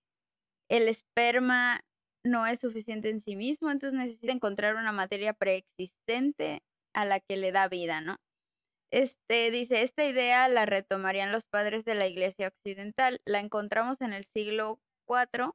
[0.70, 1.80] el esperma
[2.24, 6.62] no es suficiente en sí mismo, entonces necesita encontrar una materia preexistente
[6.94, 8.16] a la que le da vida, ¿no?
[8.92, 13.22] Este dice, esta idea la retomarían los padres de la Iglesia Occidental.
[13.24, 15.52] La encontramos en el siglo IV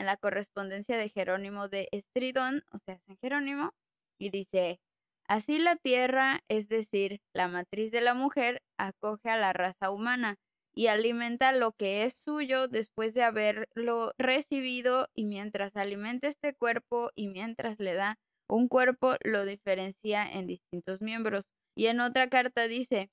[0.00, 3.72] en la correspondencia de Jerónimo de Estridón, o sea, San Jerónimo,
[4.18, 4.80] y dice,
[5.28, 10.36] así la tierra, es decir, la matriz de la mujer, acoge a la raza humana
[10.74, 17.10] y alimenta lo que es suyo después de haberlo recibido y mientras alimenta este cuerpo
[17.14, 18.16] y mientras le da
[18.48, 21.44] un cuerpo lo diferencia en distintos miembros.
[21.76, 23.10] Y en otra carta dice,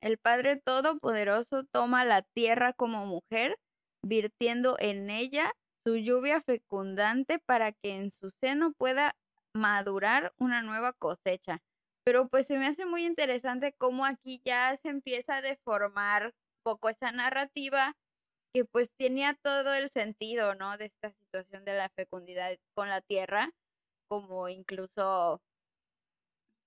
[0.00, 3.58] el Padre Todopoderoso toma la tierra como mujer,
[4.02, 5.52] virtiendo en ella
[5.88, 9.16] su lluvia fecundante para que en su seno pueda
[9.54, 11.62] madurar una nueva cosecha.
[12.04, 16.90] Pero pues se me hace muy interesante cómo aquí ya se empieza a deformar poco
[16.90, 17.96] esa narrativa
[18.52, 20.76] que pues tenía todo el sentido, ¿no?
[20.76, 23.50] De esta situación de la fecundidad con la tierra,
[24.08, 25.40] como incluso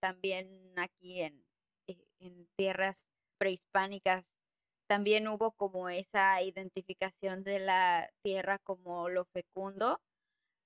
[0.02, 1.46] también aquí en,
[1.88, 3.06] eh, en tierras
[3.38, 4.26] prehispánicas
[4.92, 10.02] también hubo como esa identificación de la tierra como lo fecundo,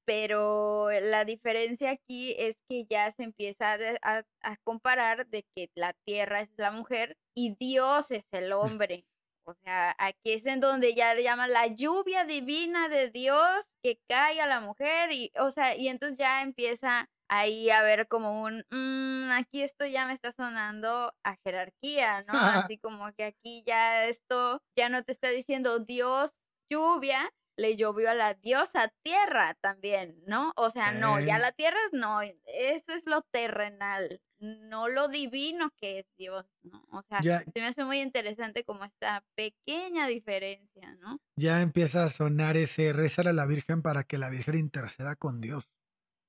[0.04, 5.94] pero la diferencia aquí es que ya se empieza a, a, comparar de que la
[6.08, 9.06] tierra es la mujer y Dios es el hombre.
[9.46, 14.00] O sea, aquí es en donde ya le llaman la lluvia divina de Dios que
[14.10, 18.44] cae a la mujer y, o sea, y entonces ya empieza ahí a ver como
[18.44, 22.34] un, mm, aquí esto ya me está sonando a jerarquía, ¿no?
[22.34, 26.32] Así como que aquí ya esto ya no te está diciendo Dios
[26.70, 30.54] lluvia, le llovió a la diosa tierra también, ¿no?
[30.58, 35.72] O sea, no, ya la tierra es no, eso es lo terrenal, no lo divino
[35.78, 36.86] que es Dios, ¿no?
[36.92, 41.20] O sea, se me hace muy interesante como esta pequeña diferencia, ¿no?
[41.38, 45.40] Ya empieza a sonar ese rezar a la Virgen para que la Virgen interceda con
[45.40, 45.75] Dios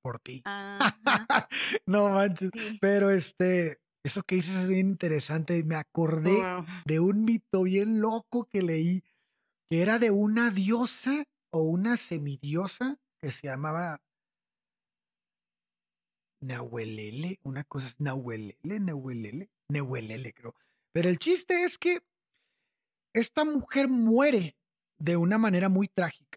[0.07, 0.41] por ti.
[1.85, 2.49] no manches.
[2.79, 5.61] Pero este, eso que dices es bien interesante.
[5.65, 6.41] Me acordé
[6.85, 9.03] de un mito bien loco que leí,
[9.69, 14.01] que era de una diosa o una semidiosa que se llamaba
[16.39, 20.55] Nahuelele, una cosa es Nahuelele, Nahuelele, Nahuelele creo.
[20.93, 21.99] Pero el chiste es que
[23.13, 24.55] esta mujer muere
[24.99, 26.36] de una manera muy trágica.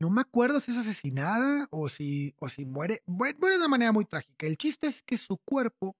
[0.00, 3.02] No me acuerdo si es asesinada o si, o si muere.
[3.06, 4.46] Muere de una manera muy trágica.
[4.46, 5.96] El chiste es que su cuerpo,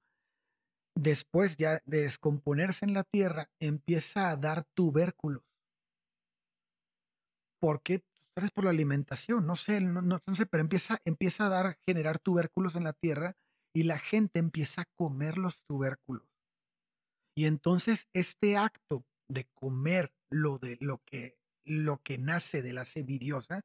[0.95, 5.43] después ya de descomponerse en la tierra, empieza a dar tubérculos.
[7.61, 8.05] ¿Por qué?
[8.35, 12.21] Tal vez por la alimentación, no sé, no, sé, pero empieza, empieza a dar, generar
[12.21, 13.37] tubérculos en la tierra
[13.75, 16.29] y la gente empieza a comer los tubérculos.
[17.37, 22.85] Y entonces este acto de comer lo de lo que lo que nace de la
[22.85, 23.63] semidiosa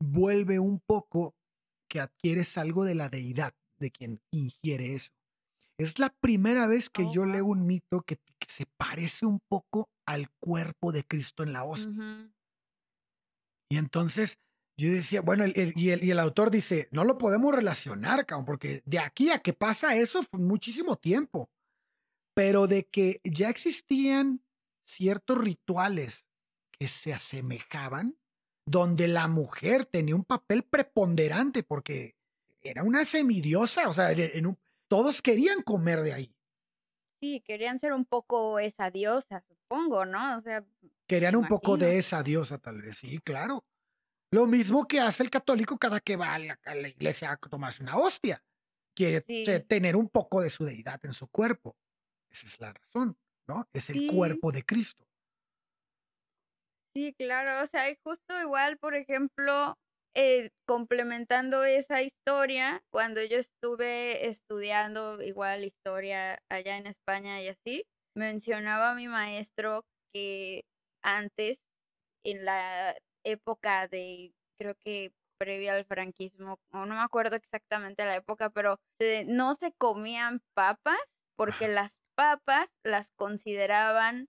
[0.00, 1.34] vuelve un poco
[1.88, 5.12] que adquieres algo de la deidad de quien ingiere eso.
[5.78, 9.90] Es la primera vez que oh, yo leo un mito que, se parece un poco
[10.06, 12.32] al cuerpo de Cristo en la hostia.
[13.70, 14.38] Y entonces
[14.78, 19.40] yo decía, bueno, y, el, autor dice, no lo podemos relacionar, porque de aquí a
[19.40, 21.50] que pasa eso fue muchísimo tiempo.
[22.34, 24.42] Pero de que ya existían
[24.86, 26.24] ciertos rituales
[26.78, 28.16] que se asemejaban,
[28.70, 32.16] donde la mujer tenía un papel preponderante porque
[32.60, 34.10] era una semidiosa, o sea,
[34.88, 36.34] todos querían comer de ahí.
[37.20, 40.36] Sí, querían ser un poco esa diosa, supongo, ¿no?
[40.36, 40.64] O sea,
[41.06, 43.64] querían un poco de esa diosa, tal vez, sí, claro.
[44.30, 47.96] Lo mismo que hace el católico cada que va a la, iglesia a tomarse una
[47.96, 48.42] hostia.
[48.94, 49.22] Quiere
[49.60, 51.76] tener un poco de su deidad en su cuerpo.
[52.28, 53.66] Esa es la razón, ¿no?
[53.72, 55.07] Es el cuerpo de Cristo.
[56.96, 59.76] Sí, claro, o sea, justo igual, por ejemplo,
[60.14, 67.84] eh, complementando esa historia, cuando yo estuve estudiando igual historia allá en España y así,
[68.16, 70.64] mencionaba a mi maestro que
[71.02, 71.58] antes,
[72.24, 78.16] en la época de, creo que previa al franquismo, o no me acuerdo exactamente la
[78.16, 78.78] época, pero
[79.26, 80.98] no se comían papas
[81.36, 84.28] porque las papas las consideraban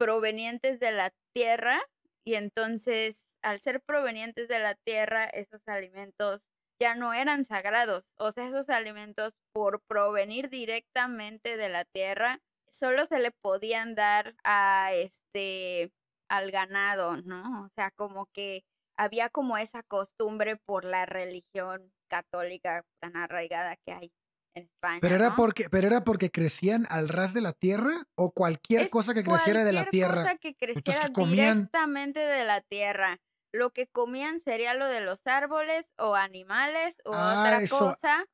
[0.00, 1.78] provenientes de la tierra
[2.24, 6.40] y entonces al ser provenientes de la tierra, esos alimentos
[6.80, 8.04] ya no eran sagrados.
[8.16, 14.34] O sea, esos alimentos por provenir directamente de la tierra, solo se le podían dar
[14.44, 15.92] a este
[16.28, 17.64] al ganado, ¿no?
[17.66, 18.64] O sea, como que
[18.96, 24.12] había como esa costumbre por la religión católica tan arraigada que hay
[24.54, 24.98] en España.
[25.00, 29.14] Pero era porque, pero era porque crecían al ras de la tierra o cualquier cosa
[29.14, 30.22] que creciera de la tierra.
[30.22, 33.18] Cosa que creciera directamente de la tierra.
[33.52, 38.24] Lo que comían sería lo de los árboles o animales o Ah, otra eso- cosa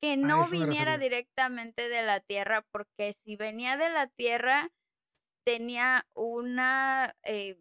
[0.00, 4.70] que no viniera directamente de la tierra, porque si venía de la tierra
[5.44, 7.58] tenía una eh,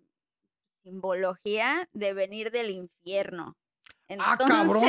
[0.84, 3.58] simbología de venir del infierno.
[4.20, 4.84] ¡Ah, cabrón!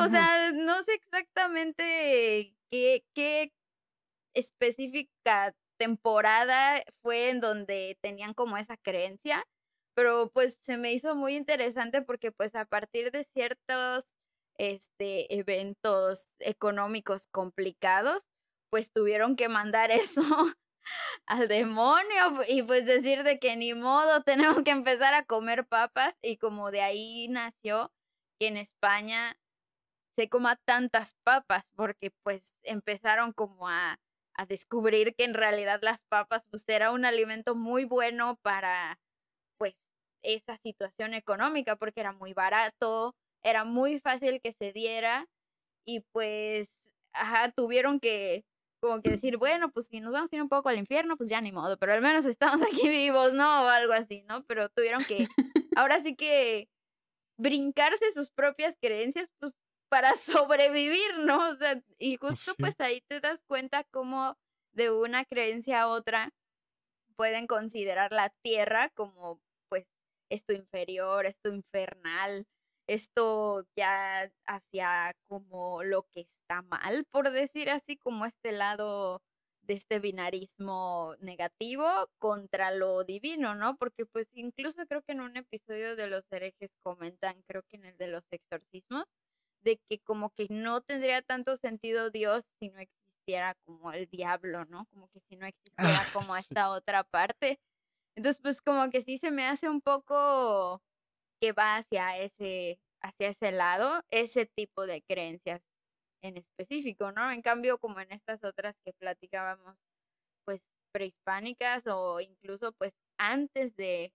[0.00, 3.52] O sea, no sé exactamente qué, qué
[4.34, 9.44] específica temporada fue en donde tenían como esa creencia,
[9.94, 14.06] pero pues se me hizo muy interesante porque pues a partir de ciertos
[14.58, 18.22] este eventos económicos complicados,
[18.70, 20.22] pues tuvieron que mandar eso
[21.26, 26.16] al demonio y pues decir de que ni modo, tenemos que empezar a comer papas
[26.22, 27.90] y como de ahí nació
[28.46, 29.36] en España
[30.16, 33.98] se coma tantas papas porque pues empezaron como a,
[34.34, 38.98] a descubrir que en realidad las papas pues era un alimento muy bueno para
[39.58, 39.76] pues
[40.22, 45.26] esa situación económica porque era muy barato, era muy fácil que se diera
[45.84, 46.68] y pues
[47.12, 48.44] ajá, tuvieron que
[48.80, 51.28] como que decir, bueno, pues si nos vamos a ir un poco al infierno, pues
[51.28, 53.64] ya ni modo, pero al menos estamos aquí vivos, ¿no?
[53.64, 54.42] O algo así, ¿no?
[54.44, 55.28] Pero tuvieron que,
[55.76, 56.68] ahora sí que
[57.40, 59.54] brincarse sus propias creencias, pues
[59.88, 61.50] para sobrevivir, ¿no?
[61.50, 62.56] O sea, y justo sí.
[62.58, 64.36] pues ahí te das cuenta cómo
[64.72, 66.30] de una creencia a otra
[67.16, 69.86] pueden considerar la tierra como pues
[70.30, 72.46] esto inferior, esto infernal,
[72.86, 79.22] esto ya hacia como lo que está mal, por decir así, como este lado
[79.70, 81.86] de este binarismo negativo
[82.18, 83.76] contra lo divino, ¿no?
[83.78, 87.84] Porque pues incluso creo que en un episodio de los herejes comentan, creo que en
[87.86, 89.04] el de los exorcismos,
[89.60, 94.64] de que como que no tendría tanto sentido Dios si no existiera como el diablo,
[94.66, 94.86] ¿no?
[94.86, 96.36] Como que si no existiera Ah, como sí.
[96.36, 97.60] esta otra parte.
[98.16, 100.82] Entonces, pues como que sí se me hace un poco
[101.40, 105.62] que va hacia ese, hacia ese lado, ese tipo de creencias
[106.22, 107.30] en específico, ¿no?
[107.30, 109.78] En cambio, como en estas otras que platicábamos,
[110.44, 114.12] pues prehispánicas o incluso pues antes de,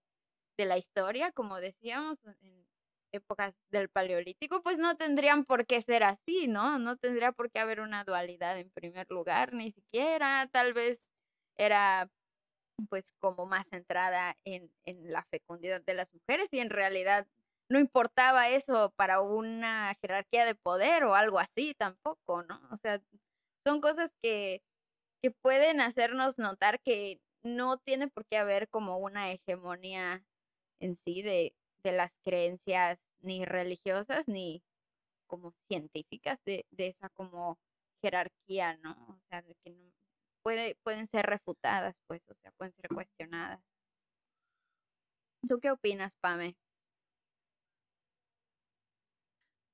[0.58, 2.68] de la historia, como decíamos, en
[3.14, 6.80] épocas del paleolítico, pues no tendrían por qué ser así, ¿no?
[6.80, 11.12] No tendría por qué haber una dualidad en primer lugar, ni siquiera, tal vez
[11.58, 12.10] era
[12.90, 17.28] pues como más centrada en, en la fecundidad de las mujeres y en realidad
[17.70, 22.62] no importaba eso para una jerarquía de poder o algo así tampoco, ¿no?
[22.72, 23.02] O sea,
[23.66, 24.62] son cosas que,
[25.22, 30.26] que pueden hacernos notar que no tiene por qué haber como una hegemonía
[30.80, 34.64] en sí de, de las creencias ni religiosas ni
[35.28, 37.60] como científicas de, de esa como
[38.02, 38.92] jerarquía, ¿no?
[39.10, 39.92] O sea, de que no
[40.44, 43.62] puede, pueden ser refutadas, pues, o sea, pueden ser cuestionadas.
[45.48, 46.56] ¿Tú qué opinas, Pame?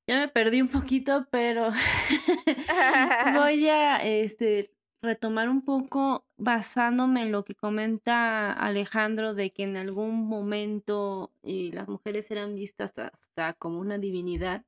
[0.08, 1.70] Ya me perdí un poquito, pero
[3.36, 9.78] voy a este, retomar un poco basándome en lo que comenta Alejandro de que en
[9.78, 14.66] algún momento eh, las mujeres eran vistas hasta, hasta como una divinidad.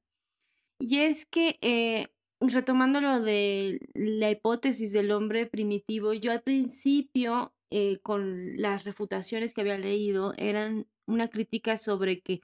[0.79, 2.07] Y es que, eh,
[2.41, 9.53] retomando lo de la hipótesis del hombre primitivo, yo al principio, eh, con las refutaciones
[9.53, 12.41] que había leído, eran una crítica sobre que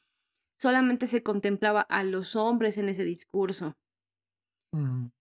[0.60, 3.78] solamente se contemplaba a los hombres en ese discurso.
[4.74, 5.12] Ujú.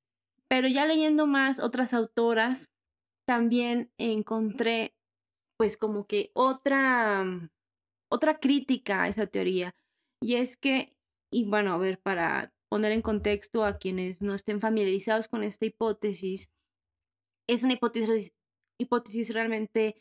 [0.48, 2.72] Pero ya leyendo más otras autoras,
[3.27, 4.94] también encontré
[5.59, 7.51] pues como que otra, mm,
[8.11, 9.74] otra crítica a esa teoría.
[10.20, 10.96] Y es que,
[11.31, 15.66] y bueno, a ver, para poner en contexto a quienes no estén familiarizados con esta
[15.66, 16.51] hipótesis,
[17.49, 18.32] es una hipótesis,
[18.78, 19.97] hipótesis realmente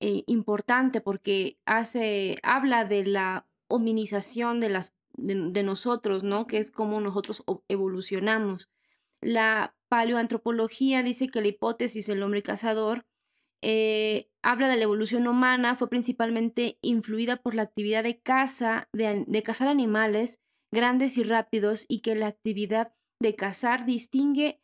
[0.00, 6.46] eh, importante porque hace, habla de la hominización de, las, de, nosotros, ¿no?
[6.46, 8.70] Que es como nosotros evolucionamos.
[9.20, 13.06] La paleoantropología dice que la hipótesis del hombre cazador
[13.62, 19.24] eh, habla de la evolución humana, fue principalmente influida por la actividad de caza, de,
[19.26, 24.60] de cazar animales grandes y rápidos y que la actividad de cazar distingue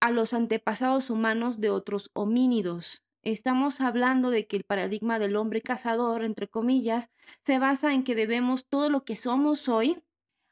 [0.00, 3.04] a los antepasados humanos de otros homínidos.
[3.22, 7.10] Estamos hablando de que el paradigma del hombre cazador, entre comillas,
[7.44, 10.02] se basa en que debemos todo lo que somos hoy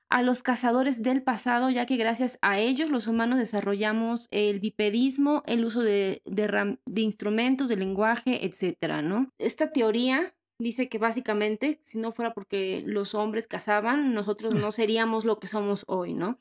[0.08, 5.42] a los cazadores del pasado, ya que gracias a ellos los humanos desarrollamos el bipedismo,
[5.46, 9.30] el uso de, de, de instrumentos, de lenguaje, etcétera, ¿no?
[9.38, 15.24] Esta teoría dice que básicamente, si no fuera porque los hombres cazaban, nosotros no seríamos
[15.24, 16.40] lo que somos hoy, ¿no?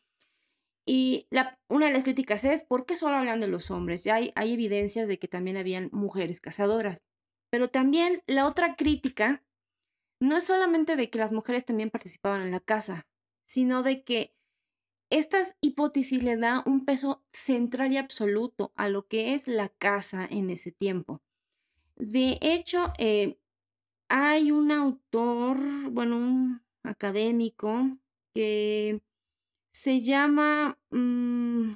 [0.85, 4.03] Y la, una de las críticas es, ¿por qué solo hablan de los hombres?
[4.03, 7.03] Ya hay, hay evidencias de que también habían mujeres cazadoras.
[7.49, 9.43] Pero también la otra crítica
[10.19, 13.07] no es solamente de que las mujeres también participaban en la caza,
[13.45, 14.35] sino de que
[15.09, 20.27] estas hipótesis le da un peso central y absoluto a lo que es la caza
[20.29, 21.21] en ese tiempo.
[21.95, 23.37] De hecho, eh,
[24.09, 25.57] hay un autor,
[25.91, 27.97] bueno, un académico
[28.33, 29.01] que
[29.75, 31.73] se llama mm,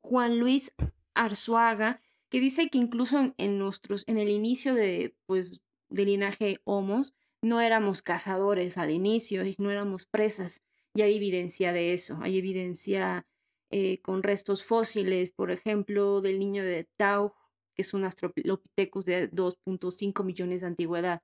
[0.00, 0.74] Juan Luis
[1.14, 7.14] Arzuaga, que dice que incluso en, nuestros, en el inicio de, pues, del linaje Homos,
[7.40, 10.62] no éramos cazadores al inicio y no éramos presas.
[10.94, 13.24] Y hay evidencia de eso, hay evidencia
[13.70, 17.34] eh, con restos fósiles, por ejemplo, del niño de Tau,
[17.76, 21.22] que es un Australopithecus de 2.5 millones de antigüedad,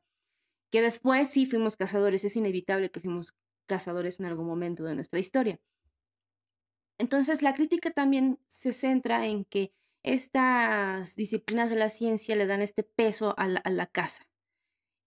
[0.70, 3.34] que después sí fuimos cazadores, es inevitable que fuimos
[3.66, 5.58] cazadores en algún momento de nuestra historia.
[6.98, 9.72] Entonces, la crítica también se centra en que
[10.02, 14.28] estas disciplinas de la ciencia le dan este peso a la, caza.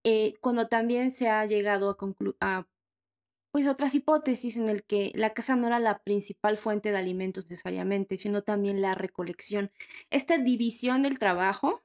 [0.04, 1.98] Eh, cuando también se ha llegado a,
[2.42, 2.68] a
[3.52, 7.50] pues otras hipótesis en el que la caza no era la principal fuente de alimentos
[7.50, 9.72] necesariamente, sino también la recolección.
[10.10, 11.84] Esta división del trabajo,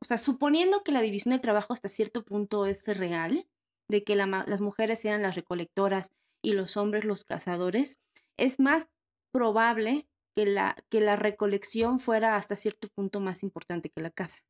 [0.00, 3.46] o sea, suponiendo que la división del trabajo hasta cierto punto es real,
[3.88, 7.98] de que las mujeres sean las recolectoras y los hombres los cazadores,
[8.36, 8.88] es más
[9.32, 14.40] probable que la, que la recolección fuera hasta cierto punto más importante que la caza.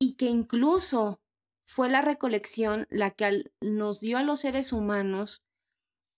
[0.00, 1.20] Y que incluso
[1.66, 5.42] fue la recolección la que nos dio a los seres humanos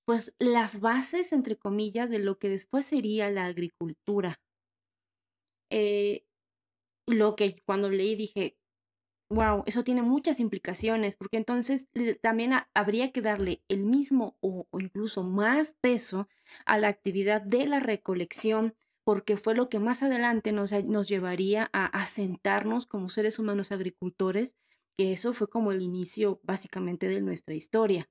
[0.06, 4.40] pues las bases, entre comillas, de lo que después sería la agricultura.
[5.70, 6.24] Eh,
[7.06, 8.56] lo que cuando leí dije,
[9.30, 11.88] wow, eso tiene muchas implicaciones, porque entonces
[12.20, 16.28] también habría que darle el mismo o, incluso más peso
[16.66, 18.74] a la actividad de la recolección,
[19.04, 24.56] porque fue lo que más adelante nos, nos llevaría a asentarnos como seres humanos agricultores,
[24.98, 28.10] que eso fue como el inicio básicamente de nuestra historia.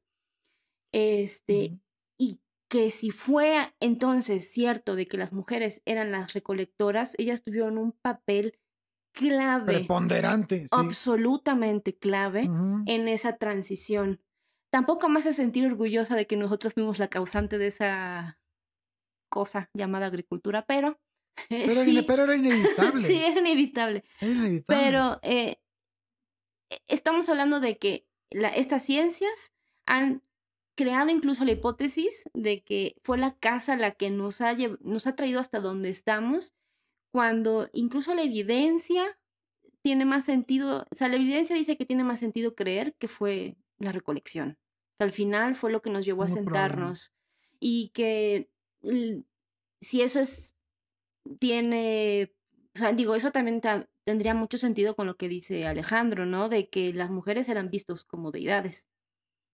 [0.93, 1.79] Este,
[2.17, 2.39] y
[2.69, 7.91] que si fue entonces cierto de que las mujeres eran las recolectoras, ellas tuvieron un
[7.91, 8.57] papel
[9.11, 9.73] clave.
[9.73, 10.67] Preponderante.
[10.71, 12.49] Absolutamente clave
[12.85, 14.21] en esa transición.
[14.71, 18.39] Tampoco me hace sentir orgullosa de que nosotros fuimos la causante de esa
[19.29, 20.99] cosa llamada agricultura, pero...
[21.49, 23.01] Pero, era inevitable.
[23.01, 24.03] sí, era inevitable.
[24.19, 24.65] Era inevitable.
[24.67, 25.61] Pero eh,
[26.69, 29.53] e, estamos hablando de que estas ciencias
[29.85, 30.21] han
[30.75, 35.15] creado incluso la hipótesis de que fue la casa la que nos ha, nos ha
[35.15, 36.55] traído hasta donde estamos
[37.11, 39.17] cuando incluso la evidencia
[39.81, 43.57] tiene más sentido, o sea, la evidencia dice que tiene más sentido creer que fue
[43.77, 44.57] la recolección,
[44.97, 47.13] que al final fue lo que nos llevó a sentarnos
[47.59, 48.49] y que
[49.81, 50.55] si eso es,
[51.39, 52.33] tiene,
[52.75, 53.61] o sea, digo, eso también
[54.03, 56.49] tendría mucho sentido con lo que dice Alejandro, ¿no?
[56.49, 58.89] De que las mujeres eran vistos como deidades.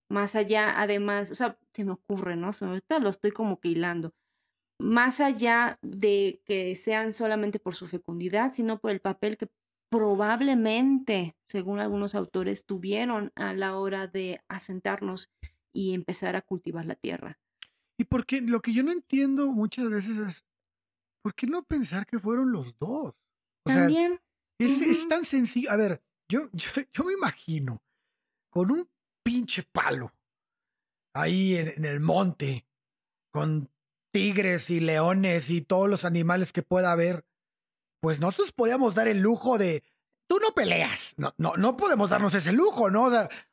[0.10, 2.52] Más allá, además, o sea, se me ocurre, ¿no?
[2.60, 4.14] ahorita lo estoy como que hilando
[4.80, 9.50] más allá de que sean solamente por su fecundidad, sino por el papel que
[9.90, 15.30] probablemente, según algunos autores, tuvieron a la hora de asentarnos
[15.72, 17.40] y empezar a cultivar la tierra.
[17.98, 20.46] Y porque lo que yo no entiendo muchas veces es,
[21.22, 23.14] ¿por qué no pensar que fueron los dos?
[23.64, 24.20] También.
[24.60, 25.72] es, tan sencillo.
[25.72, 27.82] A ver, yo, yo, yo, me imagino
[28.50, 28.90] con un
[29.24, 30.14] pinche palo
[31.14, 32.68] ahí en el monte,
[33.32, 33.70] con
[34.16, 37.26] tigres y leones y todos los animales que pueda haber,
[38.02, 39.84] pues nosotros podíamos dar el lujo de,
[40.26, 43.10] tú no peleas, no, no, no podemos darnos ese lujo, ¿no?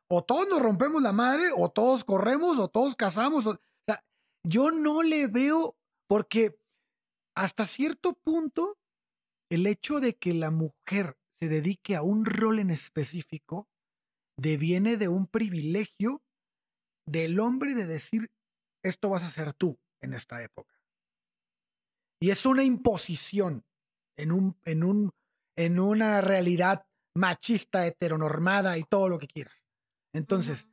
[0.06, 3.44] O, todos nos rompemos la madre, o todos corremos, o todos cazamos.
[3.48, 4.04] O, sea,
[4.44, 6.56] yo no le veo, porque
[7.36, 8.78] hasta cierto punto,
[9.50, 13.66] el hecho de que la mujer se dedique a un rol en específico
[14.38, 16.22] deviene de un privilegio
[17.04, 18.30] del hombre de decir,
[18.84, 20.78] esto vas a ser tú en esta época.
[22.20, 23.64] Y es una imposición
[24.16, 25.10] en, un, en, un,
[25.56, 26.86] en una realidad
[27.16, 29.66] machista, heteronormada y todo lo que quieras.
[30.14, 30.68] Entonces,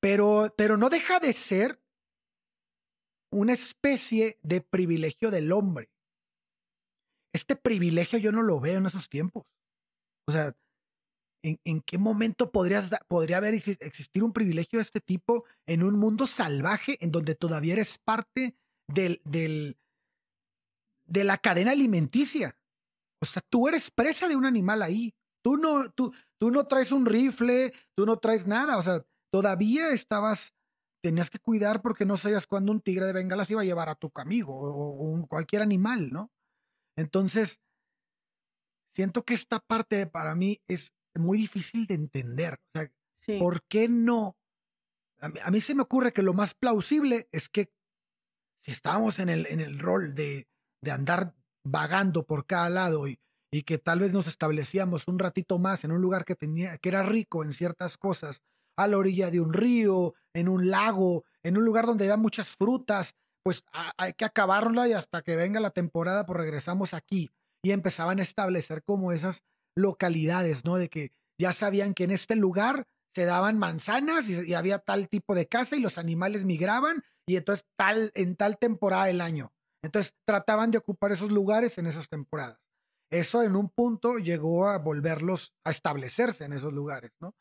[0.00, 1.82] pero, pero no deja de ser
[3.32, 5.90] una especie de privilegio del hombre.
[7.32, 9.44] Este privilegio yo no lo veo en esos tiempos.
[10.26, 10.56] O sea,
[11.42, 16.26] ¿en, qué momento podrías, podría haber existir un privilegio de este tipo en un mundo
[16.26, 18.56] salvaje en donde todavía eres parte
[18.88, 19.78] del, del,
[21.06, 22.56] de la cadena alimenticia?
[23.22, 25.14] O sea, tú eres presa de un animal ahí.
[25.42, 28.78] Tú no, tú, tú no traes un rifle, tú no traes nada.
[28.78, 30.54] O sea, todavía estabas,
[31.02, 33.88] tenías que cuidar porque no sabías cuándo un tigre de Bengala se iba a llevar
[33.88, 36.30] a tu amigo o, cualquier animal, ¿no?
[36.96, 37.60] Entonces,
[38.94, 42.54] siento que esta parte para mí es muy difícil de entender.
[42.54, 44.36] O sea, ¿por qué no?
[45.20, 47.70] A mí, se me ocurre que lo más plausible es que
[48.62, 50.48] si estábamos en el, en el rol de,
[50.82, 53.20] de andar vagando por cada lado y,
[53.52, 56.88] y que tal vez nos establecíamos un ratito más en un lugar que tenía que
[56.88, 58.42] era rico en ciertas cosas,
[58.78, 62.56] a la orilla de un río, en un lago, en un lugar donde había muchas
[62.56, 63.64] frutas, pues
[63.98, 67.30] hay que acabarla y hasta que venga la temporada pues regresamos aquí
[67.62, 69.44] y empezaban a establecer como esas
[69.76, 70.76] localidades, ¿no?
[70.76, 75.34] De que ya sabían que en este lugar se daban manzanas y, había tal tipo
[75.34, 79.52] de casa y los animales migraban y entonces tal en tal temporada del año.
[79.82, 82.60] Entonces trataban de ocupar esos lugares en esas temporadas.
[83.10, 87.34] Eso en un punto llegó a volverlos a establecerse en esos lugares, ¿no?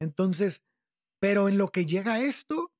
[0.00, 0.64] Entonces,
[1.20, 2.72] pero en lo que llega esto,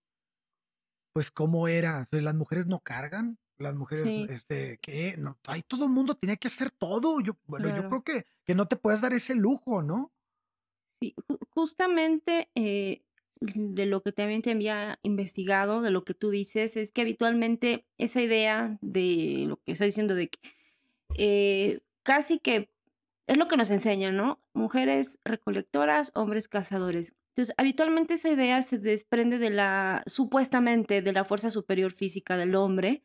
[1.14, 5.90] pues cómo era, las mujeres no cargan, las mujeres, este, que no, ahí todo el
[5.90, 7.20] mundo tenía que hacer todo.
[7.20, 10.12] Yo, bueno, yo creo que, que no te puedes dar ese lujo, ¿no?
[11.00, 11.14] Sí,
[11.50, 13.02] justamente eh,
[13.40, 17.86] de lo que también te había investigado, de lo que tú dices, es que habitualmente
[17.98, 20.38] esa idea de lo que está diciendo de que
[21.16, 22.70] eh, casi que
[23.26, 24.40] es lo que nos enseña, ¿no?
[24.52, 27.14] Mujeres recolectoras, hombres cazadores.
[27.30, 32.54] Entonces, habitualmente esa idea se desprende de la, supuestamente, de la fuerza superior física del
[32.54, 33.02] hombre,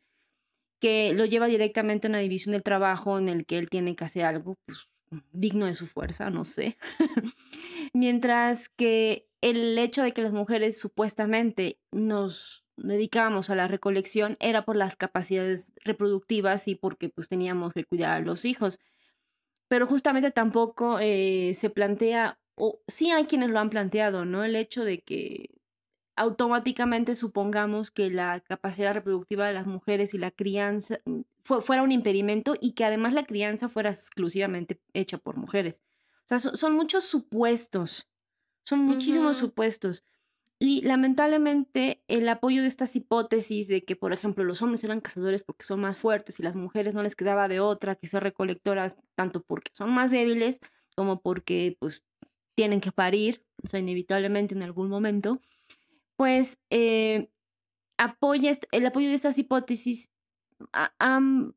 [0.80, 4.04] que lo lleva directamente a una división del trabajo en el que él tiene que
[4.04, 4.88] hacer algo pues,
[5.32, 6.76] digno de su fuerza, no sé.
[7.92, 14.64] Mientras que el hecho de que las mujeres supuestamente nos dedicábamos a la recolección era
[14.64, 18.80] por las capacidades reproductivas y porque pues teníamos que cuidar a los hijos.
[19.68, 24.44] Pero justamente tampoco eh, se plantea, o sí hay quienes lo han planteado, ¿no?
[24.44, 25.50] El hecho de que
[26.20, 31.20] automáticamente supongamos que la capacidad reproductiva de las mujeres y la crianza mm,
[31.62, 35.82] fuera un impedimento y que además la crianza fuera exclusivamente hecha por mujeres.
[36.24, 38.06] O sea, son, muchos supuestos,
[38.64, 40.04] son muchísimos supuestos.
[40.58, 45.42] Y lamentablemente el apoyo de estas hipótesis de que, por ejemplo, los hombres eran cazadores
[45.42, 48.98] porque son más fuertes y las mujeres no les quedaba de otra que ser recolectoras,
[49.14, 50.60] tanto porque son más débiles
[50.94, 52.04] como porque pues
[52.54, 55.40] tienen que parir, o sea, inevitablemente en algún momento,
[56.20, 57.30] pues eh,
[57.96, 60.12] apoya, el apoyo de esas hipótesis
[60.98, 61.56] han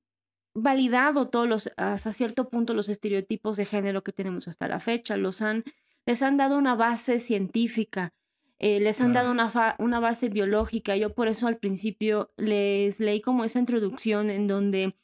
[0.56, 5.18] validado todos los, hasta cierto punto, los estereotipos de género que tenemos hasta la fecha,
[5.18, 5.66] los han,
[6.06, 8.14] les han dado una base científica,
[8.58, 10.96] eh, les han dado una, una base biológica.
[10.96, 14.96] Yo por eso al principio les leí como esa introducción en donde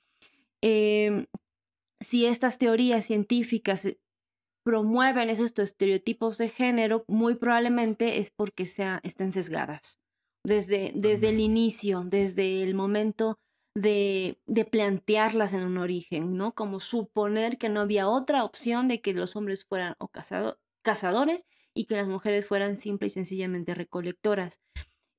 [0.61, 1.25] em,
[1.99, 3.89] si estas teorías científicas
[4.69, 9.97] promueven esos estereotipos de género, muy probablemente es porque sea, estén sesgadas.
[10.45, 13.39] Desde, desde el inicio, desde el momento
[13.73, 16.53] de, de, plantearlas en un origen, ¿no?
[16.53, 20.11] Como suponer que no había otra opción de que los hombres fueran o
[20.83, 24.61] cazadores y que las mujeres fueran simple y sencillamente recolectoras.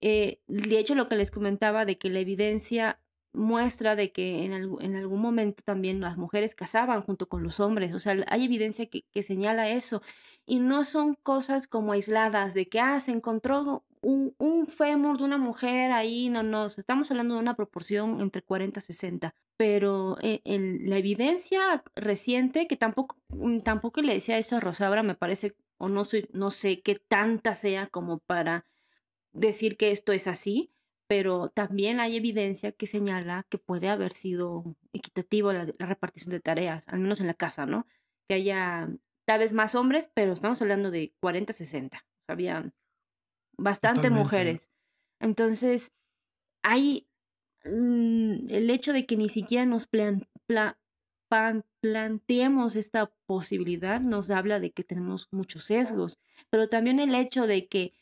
[0.00, 3.00] Eh, de hecho, lo que les comentaba de que la evidencia
[3.32, 7.94] muestra de que en, en, algún momento también las mujeres casaban junto con los hombres,
[7.94, 10.02] o sea, hay evidencia que, que, señala eso,
[10.46, 15.24] y no son cosas como aisladas de que, ah, se encontró un, un fémur de
[15.24, 20.16] una mujer ahí, no, no, estamos hablando de una proporción entre 40 y 60, pero
[20.22, 25.54] en, la evidencia reciente, que tampoco, mm, tampoco le decía eso a Rosabra, me parece,
[25.76, 28.64] o no, soy, no sé qué tanta sea como para
[29.32, 30.72] decir que esto es así,
[31.10, 36.86] pero también hay evidencia que señala que puede haber sido equitativo la, repartición de tareas,
[36.88, 37.84] al menos en la casa, ¿no?
[38.28, 38.88] Que haya
[39.26, 41.96] tal vez más hombres, pero estamos hablando de 40, 60.
[41.96, 42.74] O sea, habían
[43.58, 44.70] bastante mujeres.
[45.18, 45.96] Entonces,
[46.62, 47.08] hay
[47.64, 49.88] mm, el hecho de que ni siquiera nos
[51.80, 57.66] planteemos esta posibilidad nos habla de que tenemos muchos sesgos, pero también el hecho de
[57.66, 57.94] que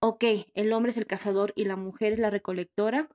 [0.00, 0.24] ok,
[0.54, 3.08] el hombre es el cazador y la mujer es la recolectora.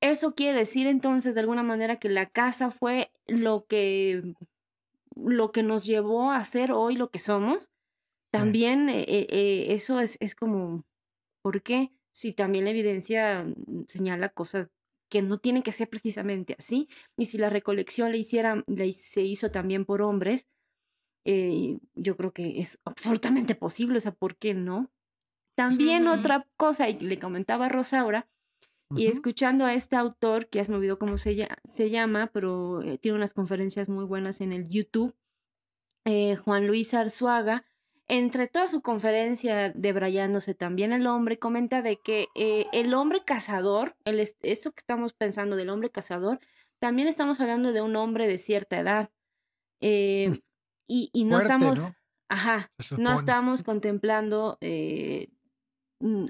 [0.00, 4.34] Eso quiere decir entonces de alguna manera que la casa fue lo que,
[5.16, 7.70] lo que nos llevó a ser hoy lo que somos.
[8.32, 10.84] También eh, eh, eh, eso es, es como,
[11.42, 11.92] ¿por qué?
[12.12, 14.70] Si también la evidencia mm, señala cosas
[15.10, 16.88] que no tienen que ser precisamente así,
[17.18, 18.64] y si la recolección la hiciera,
[18.94, 20.48] se hizo también por hombres,
[21.26, 24.90] Eh, yo creo que es absolutamente posible, o sea, ¿por qué no?
[25.60, 28.26] También otra cosa, y le comentaba a Rosaura,
[28.96, 33.18] y escuchando a este autor, que me olvidó cómo se, se llama, pero eh, tiene
[33.18, 35.14] unas conferencias muy buenas en el YouTube,
[36.06, 37.66] eh, Juan Luis Arzuaga,
[38.08, 43.96] entre toda su conferencia debrayándose también el hombre, comenta de que eh, el hombre cazador,
[44.06, 46.40] el, eso que estamos pensando del hombre cazador,
[46.78, 49.10] también estamos hablando de un hombre de cierta edad.
[49.82, 50.36] Mm.
[50.86, 51.92] y, no estamos,
[52.30, 54.58] ajá, no estamos contemplando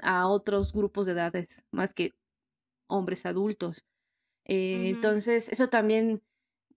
[0.02, 2.12] a otros grupos de edades más que
[2.88, 3.84] hombres adultos.
[4.44, 6.22] Eh, entonces, eso también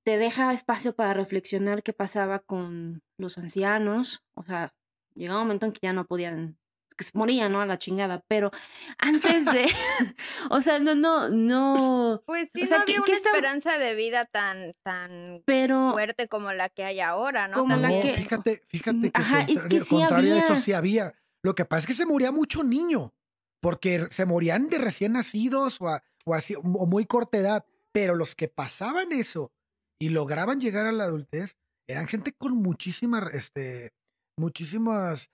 [0.04, 4.24] te deja espacio para reflexionar qué pasaba con los ancianos.
[4.36, 4.74] O sea,
[5.16, 6.58] llegaba un momento en que ya no podían,
[6.96, 7.62] que se morían, ¿no?
[7.62, 8.24] A la chingada.
[8.28, 8.52] Pero
[8.98, 9.66] antes de,
[10.50, 12.22] o sea, no, no, no.
[12.26, 17.00] Pues sí, no había una esperanza de vida tan, tan fuerte como la que hay
[17.00, 17.58] ahora, ¿no?
[17.58, 18.14] Como la que...
[18.14, 20.38] Fíjate, fíjate que Ajá, es que sí había...
[20.38, 21.14] eso sí había.
[21.44, 23.14] Lo que pasa es que se moría mucho niño
[23.62, 25.88] porque se morían de recién nacidos o,
[26.26, 29.52] o, así, o muy corta edad, pero los que pasaban eso
[30.00, 33.94] y lograban llegar a la adultez eran gente con muchísimas, este,
[34.38, 35.32] muchísimas,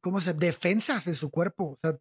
[0.00, 0.34] ¿cómo se?
[0.34, 1.72] Defensas en su cuerpo.
[1.72, 1.98] O sea,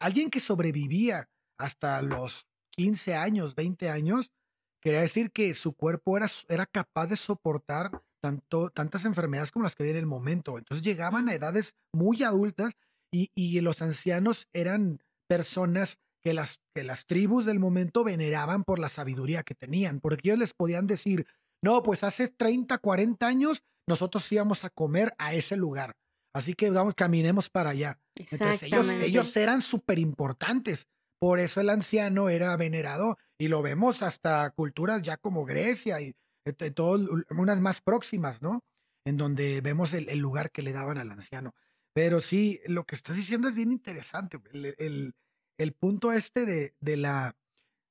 [0.00, 1.28] alguien que sobrevivía
[1.58, 4.32] hasta los 15 años, 20 años,
[4.80, 9.74] quería decir que su cuerpo era, era capaz de soportar tanto, tantas enfermedades como las
[9.74, 10.58] que había en el momento.
[10.58, 12.74] Entonces llegaban a edades muy adultas
[13.12, 18.88] y, los ancianos eran personas que las, que las tribus del momento veneraban por la
[18.88, 21.26] sabiduría que tenían, porque ellos les podían decir,
[21.62, 25.96] no, pues hace 30, 40 años nosotros íbamos a comer a ese lugar,
[26.34, 27.98] así que vamos, caminemos para allá.
[28.16, 30.86] Entonces ellos, ellos eran súper importantes,
[31.18, 36.14] por eso el anciano era venerado y lo vemos hasta culturas ya como Grecia y
[36.44, 38.64] eh, todas unas más próximas, ¿no?
[39.04, 41.54] En donde vemos el lugar que le daban al anciano.
[41.92, 44.40] Pero sí, lo que estás diciendo es bien interesante.
[44.52, 45.14] El,
[45.58, 47.36] el, punto este de, de, la,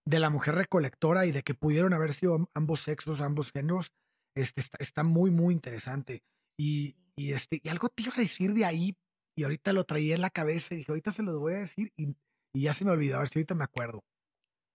[0.06, 3.92] de la mujer recolectora y de que pudieron haber sido ambos sexos, ambos géneros,
[4.36, 6.24] este, está, muy, muy interesante.
[6.58, 8.98] Y, y, este, y algo te iba a decir de ahí,
[9.36, 11.92] y ahorita lo traía en la cabeza y dije, ahorita se lo voy a decir,
[11.98, 12.16] y,
[12.54, 14.04] y ya se me olvidó, a ver si ahorita me acuerdo.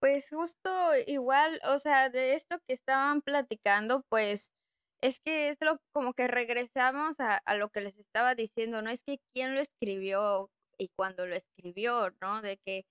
[0.04, 0.68] Pues justo
[1.06, 4.52] igual, o sea, de esto que estaban platicando, pues
[5.00, 8.90] es que es lo como que regresamos a, lo que les estaba diciendo, ¿no?
[8.90, 12.42] Es que quién lo escribió y cuándo lo escribió, ¿no?
[12.42, 12.84] De que,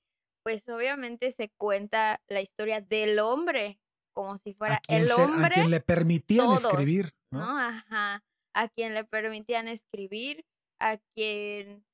[0.43, 3.79] pues obviamente se cuenta la historia del hombre,
[4.15, 5.45] como si fuera el hombre.
[5.45, 7.59] a quien le permitían escribir, ¿no?
[7.59, 8.23] Ajá.
[8.55, 10.47] A quien le permitían escribir,
[10.79, 11.85] a quien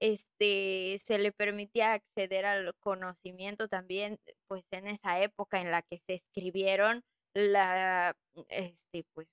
[0.00, 5.98] este se le permitía acceder al conocimiento también, pues en esa época en la que
[5.98, 7.02] se escribieron
[7.34, 8.16] la
[8.48, 9.28] este pues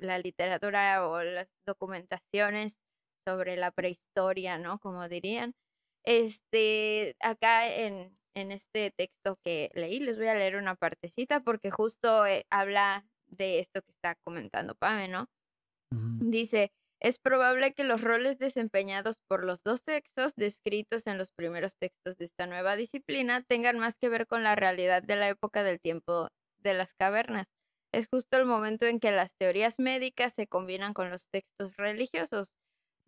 [0.00, 2.78] la literatura o las documentaciones
[3.26, 4.78] sobre la prehistoria, ¿no?
[4.78, 5.54] Como dirían.
[6.04, 11.70] Este, acá en, en este texto que leí, les voy a leer una partecita porque
[11.70, 15.28] justo eh, habla de esto que está comentando Pame, ¿no?
[15.90, 21.76] Dice, es probable que los roles desempeñados por los dos sexos descritos en los primeros
[21.76, 25.64] textos de esta nueva disciplina tengan más que ver con la realidad de la época
[25.64, 26.28] del tiempo
[26.58, 27.46] de las cavernas
[27.92, 32.54] es justo el momento en que las teorías médicas se combinan con los textos religiosos.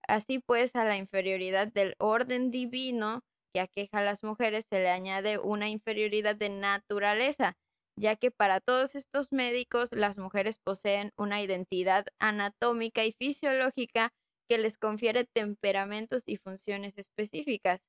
[0.06, 3.22] Así pues, a la inferioridad del orden divino
[3.54, 7.54] que aqueja a las mujeres se le añade una inferioridad de naturaleza,
[7.96, 14.12] ya que para todos estos médicos las mujeres poseen una identidad anatómica y fisiológica
[14.48, 17.80] que les confiere temperamentos y funciones específicas.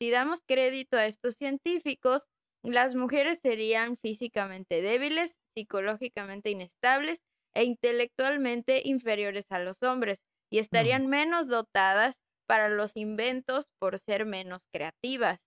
[0.00, 2.22] Si damos crédito a estos científicos,
[2.62, 7.20] las mujeres serían físicamente débiles, psicológicamente inestables
[7.54, 14.26] e intelectualmente inferiores a los hombres y estarían menos dotadas para los inventos por ser
[14.26, 15.38] menos creativas.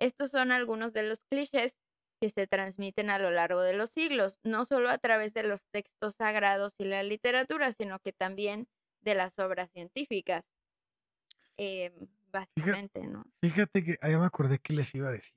[0.00, 1.74] Estos son algunos de los clichés
[2.22, 5.60] que se transmiten a lo largo de los siglos, no solo a través de los
[5.72, 8.68] textos sagrados y la literatura, sino que también
[9.00, 10.44] de las obras científicas.
[11.56, 11.92] Em,
[12.30, 13.24] básicamente, ¿no?
[13.40, 15.34] Fíjate que ahí me acordé que les iba a decir.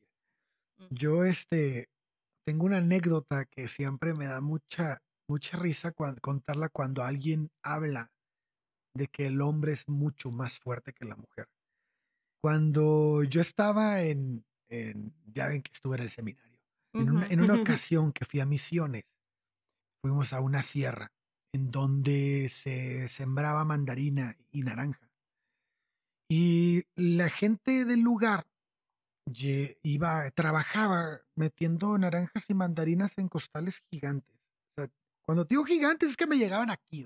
[0.91, 1.89] Yo, este,
[2.45, 8.11] tengo una anécdota que siempre me da mucha, mucha risa contarla cuando alguien habla
[8.93, 11.49] de que el hombre es mucho más fuerte que la mujer.
[12.41, 14.45] Cuando yo estaba en,
[15.33, 16.45] ya ven que estuve en el seminario,
[16.96, 19.04] en una, en una ocasión que fui a Misiones,
[20.02, 21.12] fuimos a una sierra
[21.54, 25.10] en donde se sembraba mandarina y naranja.
[26.30, 28.48] Y la gente del lugar
[29.84, 34.36] iba, trabajaba metiendo naranjas y mandarinas en costales gigantes.
[34.78, 34.91] O sea,
[35.26, 37.06] cuando digo gigantes es que me llegaban aquí.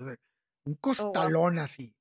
[0.66, 1.94] un costalón así.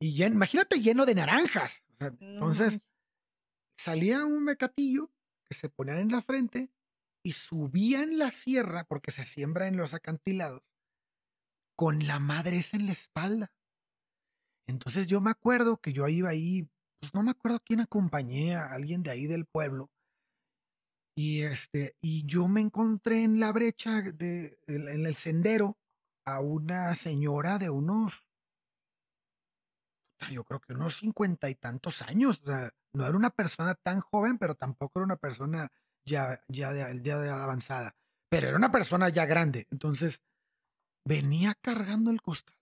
[0.00, 1.82] Y llen- imagínate lleno de naranjas.
[1.88, 2.82] O sea, No entonces manches.
[3.76, 5.10] salía un mecatillo
[5.44, 6.70] que se ponían en la frente
[7.22, 10.62] y subían la sierra, porque se siembra en los acantilados,
[11.76, 13.52] con la madre esa en la espalda.
[14.66, 16.68] Entonces yo me acuerdo que yo iba ahí,
[17.00, 19.90] pues no me acuerdo quién acompañé, a alguien de ahí del pueblo.
[21.14, 25.76] Y este, y yo me encontré en la brecha de, en el sendero
[26.24, 28.26] a una señora de unos,
[30.30, 32.40] yo creo que unos cincuenta y tantos años.
[32.44, 35.68] O sea, no era una persona tan joven, pero tampoco era una persona
[36.04, 37.96] ya, ya, de, ya de avanzada.
[38.30, 39.66] Pero era una persona ya grande.
[39.70, 40.22] Entonces,
[41.04, 42.56] venía cargando el costal.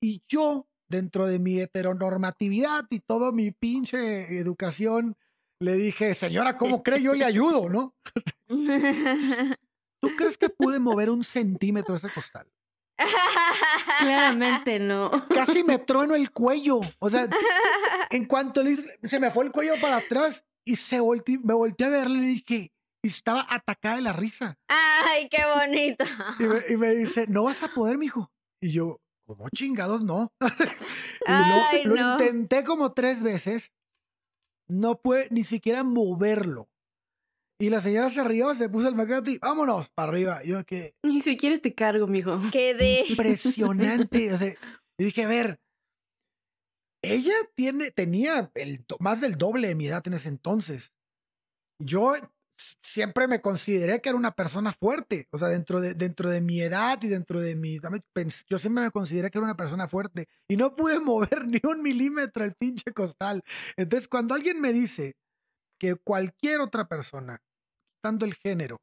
[0.00, 5.16] Y yo, dentro de mi heteronormatividad y toda mi pinche educación,
[5.60, 7.02] le dije, señora, ¿cómo cree?
[7.02, 7.94] Yo le ayudo, ¿no?
[10.00, 12.46] ¿Tú crees que pude mover un centímetro ese costal?
[14.00, 15.10] Claramente no.
[15.28, 16.80] Casi me trueno el cuello.
[17.00, 17.28] O sea,
[18.10, 21.54] en cuanto le hice, se me fue el cuello para atrás y se volteé, me
[21.54, 22.72] volteé a verle y le dije,
[23.04, 24.58] y estaba atacada de la risa.
[24.68, 26.04] Ay, qué bonito.
[26.38, 28.30] Y me, y me dice, no vas a poder, mijo.
[28.60, 30.32] Y yo, ¿cómo chingados no?
[30.40, 30.46] y
[31.26, 32.12] Ay, lo, lo no.
[32.14, 33.72] intenté como tres veces.
[34.68, 36.68] No pude ni siquiera moverlo.
[37.60, 40.42] Y la señora se rió, se puso el macate y vámonos para arriba.
[40.44, 42.38] Yo que Ni siquiera este cargo, mijo.
[42.52, 43.04] Quedé.
[43.08, 44.32] impresionante.
[44.32, 44.54] o sea,
[44.98, 45.60] y dije, a ver,
[47.02, 50.92] ella tiene, tenía el, más del doble de mi edad en ese entonces.
[51.80, 52.14] Yo
[52.82, 55.28] siempre me consideré que era una persona fuerte.
[55.30, 57.78] O sea, dentro de, dentro de mi edad y dentro de mi...
[58.48, 60.28] Yo siempre me consideré que era una persona fuerte.
[60.48, 63.42] Y no pude mover ni un milímetro el pinche costal.
[63.76, 65.14] Entonces, cuando alguien me dice
[65.78, 67.38] que cualquier otra persona,
[67.96, 68.78] quitando el género,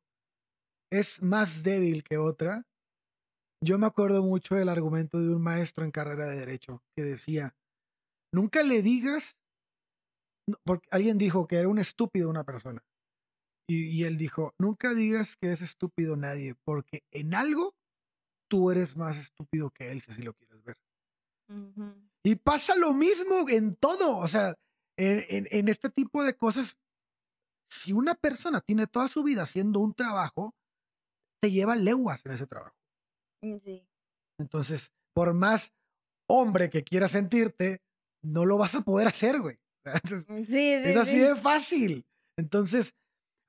[0.91, 2.63] es más débil que otra,
[3.61, 7.55] yo me acuerdo mucho del argumento de un maestro en carrera de derecho que decía,
[8.35, 9.37] nunca le digas,
[10.63, 12.83] porque alguien dijo que era un estúpido una persona.
[13.67, 17.73] Y, y él dijo, nunca digas que es estúpido nadie, porque en algo
[18.49, 20.77] tú eres más estúpido que él, si así lo quieres ver.
[22.23, 24.55] Y pasa lo mismo en todo, o sea,
[24.97, 26.75] en, en- en este tipo de cosas.
[27.71, 30.53] Si una persona tiene toda su vida haciendo un trabajo,
[31.41, 32.75] te lleva leguas en ese trabajo.
[33.43, 33.87] Mm, Sí.
[34.39, 35.71] Entonces, por más
[36.29, 37.81] hombre que quieras sentirte,
[38.25, 39.59] no lo vas a poder hacer, güey.
[39.85, 40.53] Entonces, Mm, Sí,
[40.83, 41.19] sí, es así sí.
[41.19, 42.07] de fácil.
[42.37, 42.95] Entonces,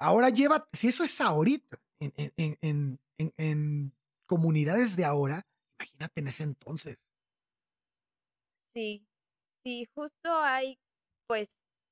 [0.01, 3.95] ahora lleva, si eso es ahorita, en, en- en- en- en- en
[4.27, 5.47] comunidades de ahora,
[5.81, 6.99] imagínate en ese entonces.
[8.74, 9.07] Sí,
[9.64, 10.79] sí, justo hay
[11.29, 11.49] pues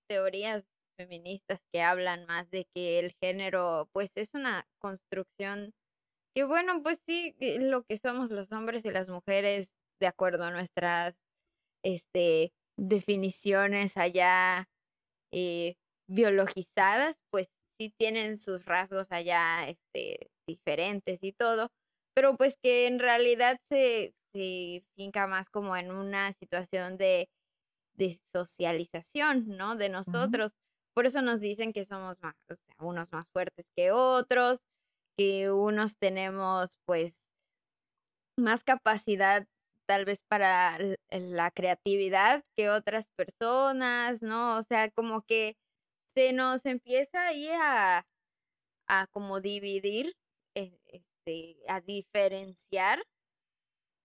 [0.09, 0.65] teorías
[0.99, 5.73] feministas que hablan más de que el género pues es una construcción
[6.35, 9.71] que bueno, pues sí, eh, lo que somos los hombres y las mujeres
[10.01, 11.17] de acuerdo a nuestras
[11.85, 14.69] este definiciones allá
[15.33, 15.77] eh,
[16.09, 17.49] biologizadas, pues
[17.79, 21.71] sí tienen sus rasgos allá este diferentes y todo,
[22.15, 27.29] pero pues que en realidad se, se finca más como en una situación de,
[27.97, 29.77] de socialización, ¿no?
[29.77, 30.53] De nosotros.
[30.95, 34.61] Por eso nos dicen que somos más, o sea, unos más fuertes que otros,
[35.19, 37.21] que unos tenemos pues
[38.37, 39.47] más capacidad
[39.87, 40.79] tal vez para
[41.11, 44.59] la creatividad que otras personas, ¿no?
[44.59, 45.57] O sea, como que
[46.15, 48.07] se nos empieza ahí a,
[48.89, 50.15] a como dividir,
[50.55, 53.03] eh, este, a diferenciar,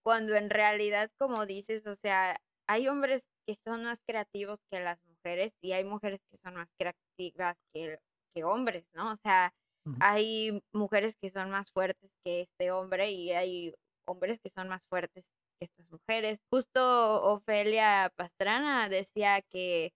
[0.04, 5.00] cuando en realidad, como dices, o sea, hay hombres que son más creativos que las
[5.06, 8.00] mujeres y hay mujeres que son más creativas que,
[8.34, 9.12] que hombres, ¿no?
[9.12, 9.54] O sea,
[10.00, 13.74] hay mujeres que son más fuertes que este hombre y hay
[14.06, 16.40] hombres que son más fuertes estas mujeres.
[16.50, 19.94] Justo Ofelia Pastrana decía que,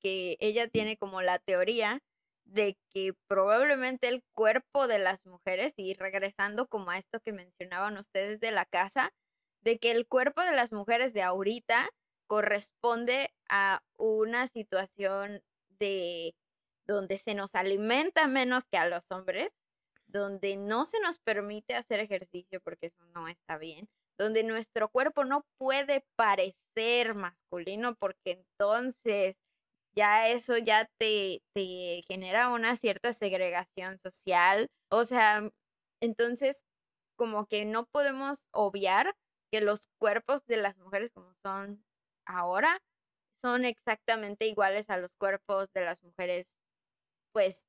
[0.00, 2.02] que ella tiene como la teoría
[2.44, 7.96] de que probablemente el cuerpo de las mujeres, y regresando como a esto que mencionaban
[7.96, 9.12] ustedes de la casa,
[9.62, 11.88] de que el cuerpo de las mujeres de ahorita
[12.26, 15.42] corresponde a una situación
[15.78, 16.34] de
[16.86, 19.50] donde se nos alimenta menos que a los hombres,
[20.06, 23.88] donde no se nos permite hacer ejercicio porque eso no está bien,
[24.18, 29.36] donde nuestro cuerpo no puede parecer masculino porque entonces
[29.96, 34.68] ya eso ya te, te genera una cierta segregación social.
[34.90, 35.50] O sea,
[36.00, 36.64] entonces
[37.16, 39.14] como que no podemos obviar
[39.52, 41.84] que los cuerpos de las mujeres como son
[42.26, 42.80] ahora
[43.44, 46.46] son exactamente iguales a los cuerpos de las mujeres,
[47.32, 47.62] pues,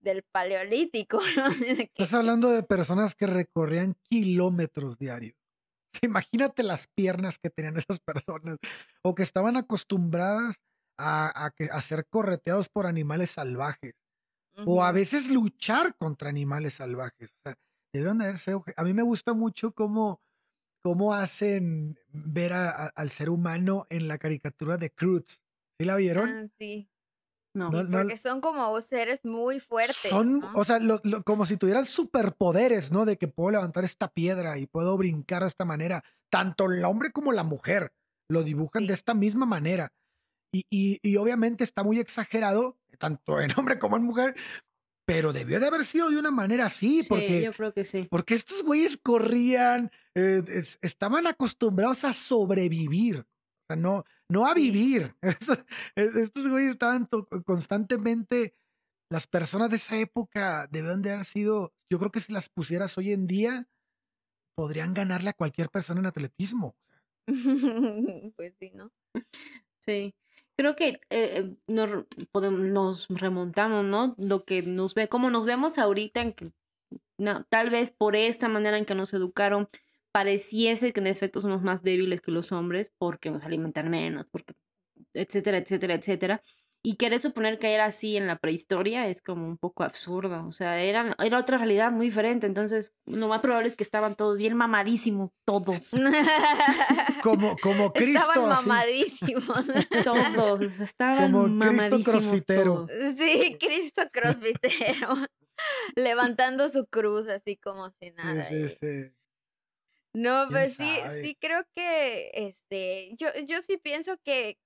[0.00, 1.20] del paleolítico,
[1.94, 5.36] Estás hablando de personas que recorrían kilómetros diarios.
[6.02, 8.58] imagínate las piernas que tenían esas personas
[9.02, 10.62] o que estaban acostumbradas
[10.98, 13.94] a, a, que, a ser correteados por animales salvajes
[14.66, 17.32] o a veces luchar contra animales salvajes.
[17.32, 17.54] O sea,
[17.92, 18.52] debieron de haberse...
[18.76, 20.20] A mí me gusta mucho cómo,
[20.82, 25.42] cómo hacen ver a, al ser humano en la caricatura de Cruz.
[25.78, 26.28] ¿Sí la vieron?
[26.28, 26.88] Ah, sí.
[27.54, 30.10] No, porque son como seres muy fuertes.
[30.10, 30.80] Son, o sea,
[31.24, 33.04] como si tuvieran superpoderes, ¿no?
[33.04, 36.02] De que puedo levantar esta piedra y puedo brincar de esta manera.
[36.30, 37.92] Tanto el hombre como la mujer
[38.28, 39.92] lo dibujan de esta misma manera.
[40.54, 44.34] Y, y, y, obviamente está muy exagerado, tanto en hombre como en mujer,
[45.06, 47.02] pero debió de haber sido de una manera así.
[47.08, 48.06] Porque, yo creo que sí.
[48.10, 50.42] Porque estos güeyes corrían, eh,
[50.80, 53.26] estaban acostumbrados a sobrevivir,
[53.72, 55.14] sea, no, no a vivir.
[55.96, 57.08] Estos güeyes estaban
[57.44, 58.54] constantemente,
[59.10, 62.96] las personas de esa época debieron de haber sido, yo creo que si las pusieras
[62.96, 63.68] hoy en día,
[64.54, 66.76] podrían ganarle a cualquier persona en atletismo.
[68.36, 68.90] pues sí, ¿no?
[69.78, 70.14] Sí.
[70.56, 74.14] Creo que eh, nos, podemos, nos remontamos, ¿no?
[74.18, 76.52] Lo que nos ve, como nos vemos ahorita, en que,
[77.18, 79.68] no, tal vez por esta manera en que nos educaron,
[80.12, 84.54] pareciese que en efecto somos más débiles que los hombres porque nos alimentan menos, porque
[85.14, 86.42] etcétera, etcétera, etcétera.
[86.84, 90.44] Y querer suponer que era así en la prehistoria es como un poco absurdo.
[90.48, 92.48] O sea, era, era otra realidad muy diferente.
[92.48, 95.92] Entonces, lo más probable es que estaban todos bien mamadísimos, todos.
[97.22, 98.26] como, como Cristo.
[98.28, 99.64] Estaban mamadísimos.
[100.04, 100.80] todos.
[100.80, 102.04] Estaban como mamadísimos.
[102.04, 102.86] Cristo crossfitero.
[103.16, 105.14] Sí, Cristo crossfitero.
[105.94, 108.44] Levantando su cruz así como si nada.
[108.48, 109.21] Sí, sí, sí.
[110.14, 114.58] No, pues sí, sí creo que, este, yo, yo sí pienso que,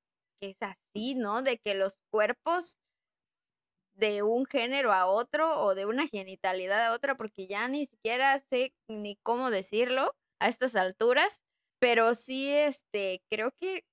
[0.42, 1.42] es así, ¿no?
[1.42, 2.78] De que los cuerpos
[3.94, 8.40] de un género a otro o de una genitalidad a otra, porque ya ni siquiera
[8.51, 11.40] sé ni cómo decirlo a estas alturas,
[11.80, 13.84] pero sí, este, creo que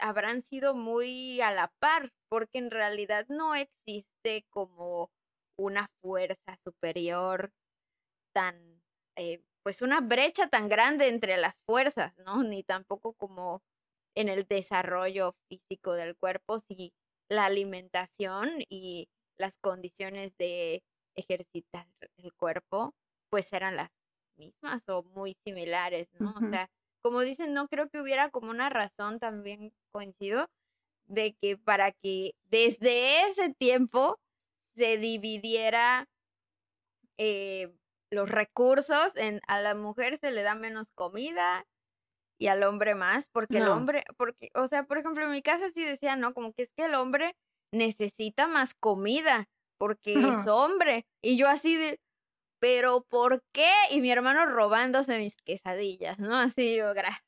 [0.00, 5.10] habrán sido muy a la par, porque en realidad no existe como
[5.58, 7.50] una fuerza superior
[8.32, 8.82] tan
[9.16, 12.42] eh, pues una brecha tan grande entre las fuerzas, ¿no?
[12.42, 13.60] Ni tampoco como
[14.14, 16.94] en el desarrollo físico del cuerpo, si
[17.28, 20.82] la alimentación y las condiciones de
[21.14, 22.94] ejercitar el cuerpo,
[23.28, 23.92] pues eran las
[24.38, 26.32] mismas o muy similares, ¿no?
[26.34, 26.70] O sea,
[27.02, 30.46] como dicen, no creo que hubiera como una razón también coincido
[31.08, 34.18] de que para que desde ese tiempo
[34.76, 36.06] se dividiera
[37.18, 37.77] eh,
[38.10, 41.66] los recursos, en, a la mujer se le da menos comida
[42.40, 45.70] y al hombre más, porque el hombre, porque, o sea, por ejemplo, en mi casa
[45.70, 47.34] sí decía, no, como que es que el hombre
[47.72, 49.48] necesita más comida,
[49.78, 51.06] porque es hombre.
[51.22, 52.00] Y yo así de,
[52.60, 53.70] pero ¿por qué?
[53.90, 56.36] Y mi hermano robándose mis quesadillas, ¿no?
[56.36, 57.24] Así yo, gracias.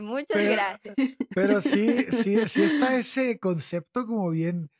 [0.00, 0.94] Muchas gracias.
[1.34, 4.70] Pero sí, sí, sí está ese concepto como bien.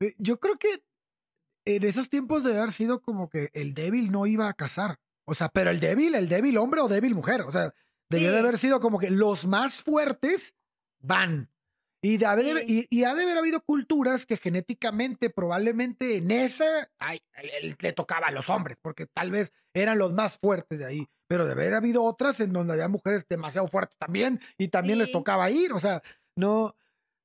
[0.00, 0.82] Eh, yo creo que
[1.66, 4.98] en esos tiempos debe haber sido como que el débil no iba a casar.
[5.26, 7.42] O sea, pero el débil, el débil hombre o débil mujer.
[7.42, 7.74] O sea,
[8.08, 10.54] debió de haber sido como que los más fuertes
[11.00, 11.50] van.
[12.02, 17.20] Y, de y, ha de haber habido culturas que genéticamente, probablemente en esa, ay,
[17.80, 21.08] le tocaba a los hombres, porque tal vez eran los más fuertes de ahí.
[21.26, 25.10] Pero debe haber habido otras en donde había mujeres demasiado fuertes también y también les
[25.10, 25.72] tocaba ir.
[25.72, 26.00] O sea,
[26.36, 26.76] no,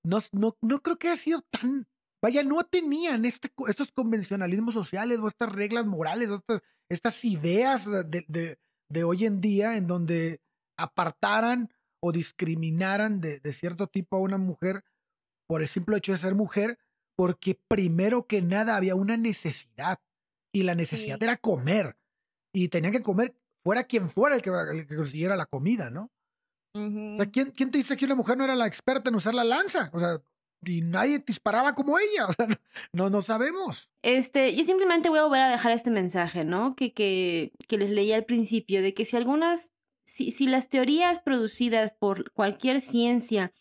[0.03, 1.87] no, no, no creo que haya sido tan,
[2.21, 6.43] Vaya, no tenían este, estos convencionalismos sociales o estas reglas morales o
[6.89, 8.57] estas, ideas de,
[8.89, 10.39] de, hoy en día en donde
[10.77, 14.83] apartaran o discriminaran de, de, cierto tipo a una mujer
[15.47, 16.77] por el simple hecho de ser mujer,
[17.15, 19.99] porque primero que nada había una necesidad
[20.53, 21.97] y la necesidad era comer
[22.53, 26.11] y tenían que comer fuera quien fuera el que, el que consiguiera la comida, ¿no?
[26.73, 29.33] O sea, ¿quién, ¿quién te dice que una mujer no era la experta en usar
[29.33, 29.89] la lanza?
[29.93, 30.21] O sea,
[30.63, 32.27] y nadie disparaba como ella.
[32.27, 32.47] O sea,
[32.93, 33.89] no, no sabemos.
[34.01, 36.75] Este, yo simplemente voy a volver a dejar este mensaje, ¿no?
[36.75, 39.71] Que, que, que les leí al principio, de que si algunas,
[40.05, 43.53] si, si las teorías producidas por cualquier ciencia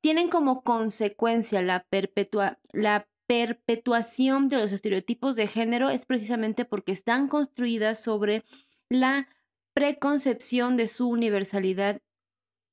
[0.00, 6.92] tienen como consecuencia la, perpetua, la perpetuación de los estereotipos de género, es precisamente porque
[6.92, 8.44] están construidas sobre
[8.88, 9.28] la
[9.72, 12.02] preconcepción de su universalidad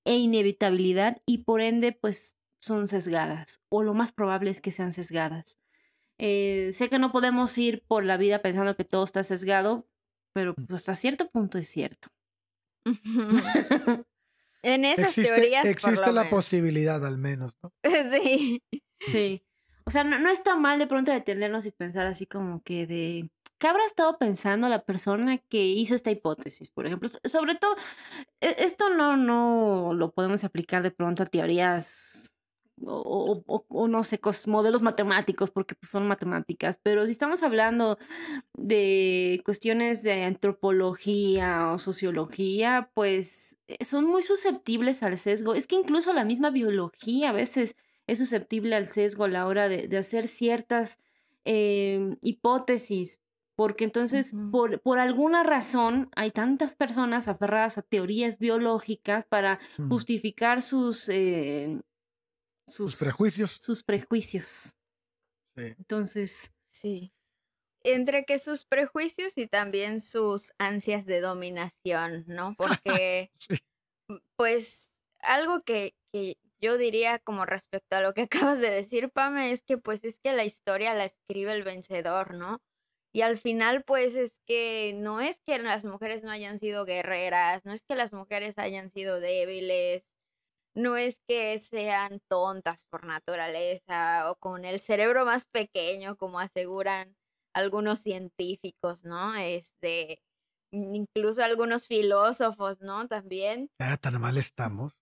[0.05, 4.93] e inevitabilidad y por ende, pues son sesgadas, o lo más probable es que sean
[4.93, 5.57] sesgadas.
[6.17, 9.87] Eh, sé que no podemos ir por la vida pensando que todo está sesgado,
[10.33, 12.09] pero pues, hasta cierto punto es cierto.
[14.63, 15.65] en esas existe, teorías.
[15.65, 17.73] Existe la posibilidad, al menos, ¿no?
[17.83, 18.63] sí.
[18.99, 19.43] Sí.
[19.85, 23.31] O sea, no, no está mal de pronto detenernos y pensar así como que de
[23.61, 27.07] ¿qué habrá estado pensando la persona que hizo esta hipótesis, por ejemplo?
[27.23, 27.75] Sobre todo,
[28.41, 32.33] e, esto no, no lo podemos aplicar de pronto a teorías
[32.85, 37.97] o, no sé, modelos matemáticos, porque pues, son matemáticas, pero si estamos hablando
[38.53, 45.53] de cuestiones de antropología o sociología, pues eh, son muy susceptibles al sesgo.
[45.53, 47.75] Es que incluso la misma biología a veces
[48.07, 50.99] es susceptible al sesgo a la hora de, hacer ciertas
[51.45, 53.21] em, hipótesis,
[53.55, 59.89] porque entonces por, por, alguna razón hay tantas personas aferradas a teorías biológicas para mm.
[59.89, 61.09] justificar sus...
[61.09, 61.79] Eh,
[62.71, 63.51] sus, prejuicios.
[63.59, 64.75] Sus prejuicios.
[65.55, 65.75] Sí.
[65.77, 66.51] Entonces.
[66.69, 67.13] Sí.
[67.83, 72.55] Entre que sus prejuicios y también sus ansias de dominación, ¿no?
[72.57, 73.31] Porque,
[74.35, 78.21] pues, algo que, que yo diría como respecto a lo que
[78.53, 82.35] acabas de decir, Pame, es que pues es que la historia la escribe el vencedor,
[82.35, 82.61] ¿no?
[83.13, 87.65] Y al final, pues es que no es que las mujeres no hayan sido guerreras,
[87.65, 90.03] no es que las mujeres hayan sido débiles,
[90.75, 97.15] no es que sean tontas por naturaleza o con el cerebro más pequeño, como aseguran
[97.53, 99.35] algunos científicos, ¿no?
[99.35, 100.21] Este,
[100.71, 103.07] incluso algunos filósofos, ¿no?
[103.07, 103.69] También.
[103.79, 104.97] ¿Era tan mal estamos?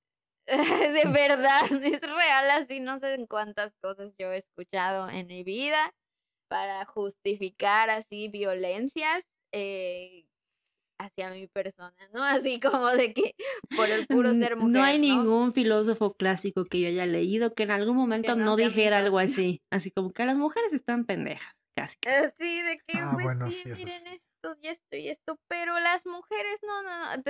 [0.48, 5.44] de verdad, es real así, no sé en cuántas cosas yo he escuchado en mi
[5.44, 5.94] vida
[6.50, 9.24] para justificar así violencias.
[9.52, 10.29] Eh,
[11.00, 12.24] hacia mi persona, ¿no?
[12.24, 13.34] Así como de que
[13.76, 14.72] por el puro ser mujer.
[14.72, 19.00] No hay ningún filósofo clásico que yo haya leído que en algún momento no, dijera
[19.00, 19.62] algo así.
[19.72, 21.98] Así como que las mujeres están pendejas, casi.
[22.06, 26.60] Así de que, ah, pues sí, miren esto y esto y esto, pero las mujeres
[26.64, 27.24] no, no, no.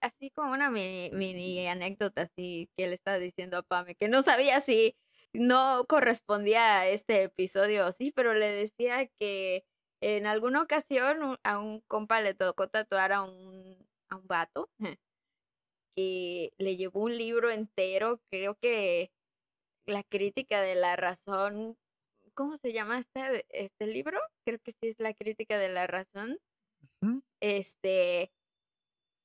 [0.00, 4.22] así como una mini, mini anécdota así que le estaba diciendo a Pame, que no
[4.22, 4.96] sabía si
[5.32, 9.64] no correspondía a este episodio o sí, pero le decía que
[10.02, 14.68] en alguna ocasión a un compa le tocó tatuar a un, a un vato
[15.96, 19.12] que le llevó un libro entero, creo que
[19.86, 21.76] la crítica de la razón,
[22.34, 24.18] ¿cómo se llama este, este libro?
[24.44, 26.38] Creo que sí es la crítica de la razón.
[27.40, 28.32] Este,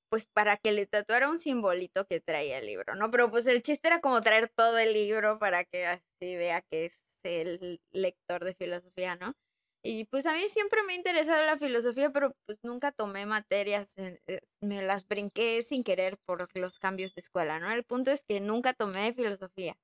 [0.10, 3.12] pues para que le tatuara un simbolito que traía el libro, ¿no?
[3.12, 6.86] Pero pues el chiste era como traer todo el libro para que así vea que
[6.86, 9.36] es el lector de filosofía, ¿no?
[9.84, 13.94] Y pues a mí siempre me ha interesado la filosofía, pero pues nunca tomé materias,
[13.98, 17.72] eh, me las brinqué sin querer por los cambios de escuela, ¿no?
[17.72, 19.78] El punto es que nunca tomé filosofía.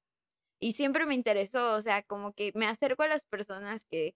[0.59, 4.15] Y siempre me interesó, o sea, como que me acerco a las personas que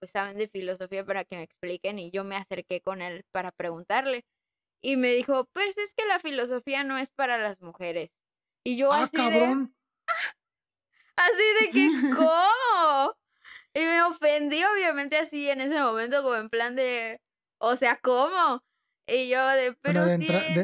[0.00, 3.52] pues saben de filosofía para que me expliquen y yo me acerqué con él para
[3.52, 4.24] preguntarle.
[4.82, 8.10] Y me dijo, pues es que la filosofía no es para las mujeres.
[8.64, 9.76] Y yo ah, así cabrón.
[11.16, 13.14] así de que, ¿cómo?
[13.74, 17.20] Y me ofendí, obviamente, así en ese momento, como en plan de,
[17.58, 18.62] o sea, ¿cómo?
[19.06, 20.04] Y yo de, pero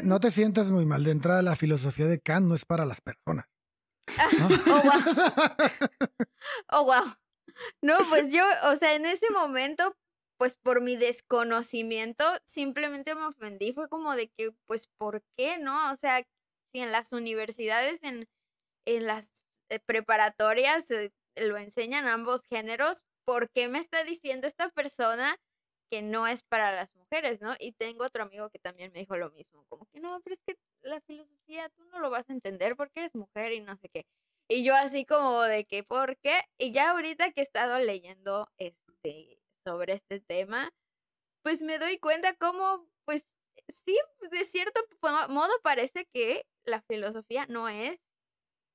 [0.05, 1.05] no te sientas muy mal.
[1.05, 3.47] De entrada, la filosofía de Kant no es para las personas.
[4.67, 4.95] oh, wow.
[6.71, 7.15] oh, wow.
[7.83, 9.97] No, pues yo, o sea, en ese momento,
[10.39, 13.73] pues por mi desconocimiento, simplemente me ofendí.
[13.73, 15.93] Fue como de que, pues, ¿por qué no?
[15.93, 16.23] O sea,
[16.73, 18.29] si en las universidades, en,
[18.87, 19.31] en las
[19.71, 25.39] eh, preparatorias, eh, lo enseñan ambos géneros, ¿por qué me está diciendo esta persona
[25.91, 27.55] que no es para las mujeres, ¿no?
[27.59, 30.41] Y tengo otro amigo que también me dijo lo mismo, como que no, pero es
[30.47, 33.89] que la filosofía tú no lo vas a entender porque eres mujer y no sé
[33.89, 34.07] qué.
[34.49, 36.43] Y yo así como de que, ¿por qué?
[36.59, 40.71] Y ya ahorita que he estado leyendo este, sobre este tema,
[41.43, 43.25] pues me doy cuenta cómo, pues
[43.85, 43.99] sí,
[44.31, 44.81] de cierto
[45.29, 47.99] modo parece que la filosofía no es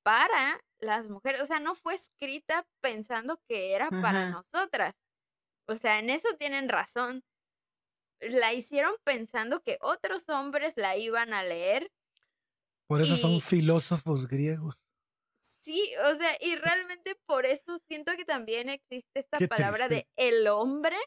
[0.03, 4.93] para las mujeres, o sea, no fue escrita pensando que era para nosotras.
[5.67, 7.23] O sea, en eso tienen razón.
[8.19, 11.91] La hicieron pensando que otros hombres la iban a leer.
[12.87, 14.75] Por eso son filósofos griegos.
[15.41, 20.47] Sí, o sea, y realmente por eso siento que también existe esta palabra de el
[20.47, 20.97] hombre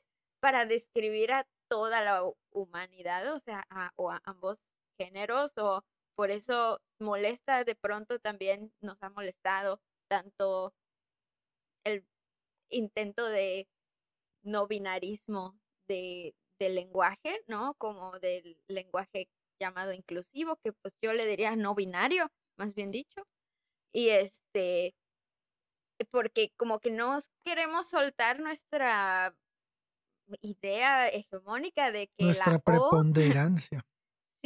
[0.41, 3.67] para describir a toda la humanidad, o sea,
[3.97, 4.59] o a ambos
[4.99, 5.83] géneros, o
[6.17, 10.75] por eso molesta de pronto también nos ha molestado tanto
[11.85, 12.05] el
[12.71, 13.69] intento de
[14.43, 15.59] no binarismo
[15.89, 17.75] de, del lenguaje, ¿no?
[17.75, 19.29] Como del lenguaje
[19.61, 23.27] llamado inclusivo, que pues yo le diría no binario, más bien dicho.
[23.93, 24.95] Y este,
[26.11, 29.37] porque como que no queremos soltar nuestra
[30.41, 33.87] idea hegemónica de que nuestra preponderancia.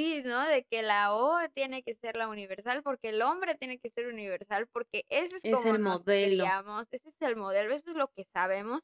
[0.00, 0.46] Sí, ¿no?
[0.46, 4.06] De que la O tiene que ser la universal, porque el hombre tiene que ser
[4.06, 6.46] universal, porque ese es, como el modelo.
[6.90, 8.80] ese es el modelo, eso es lo que sabemos.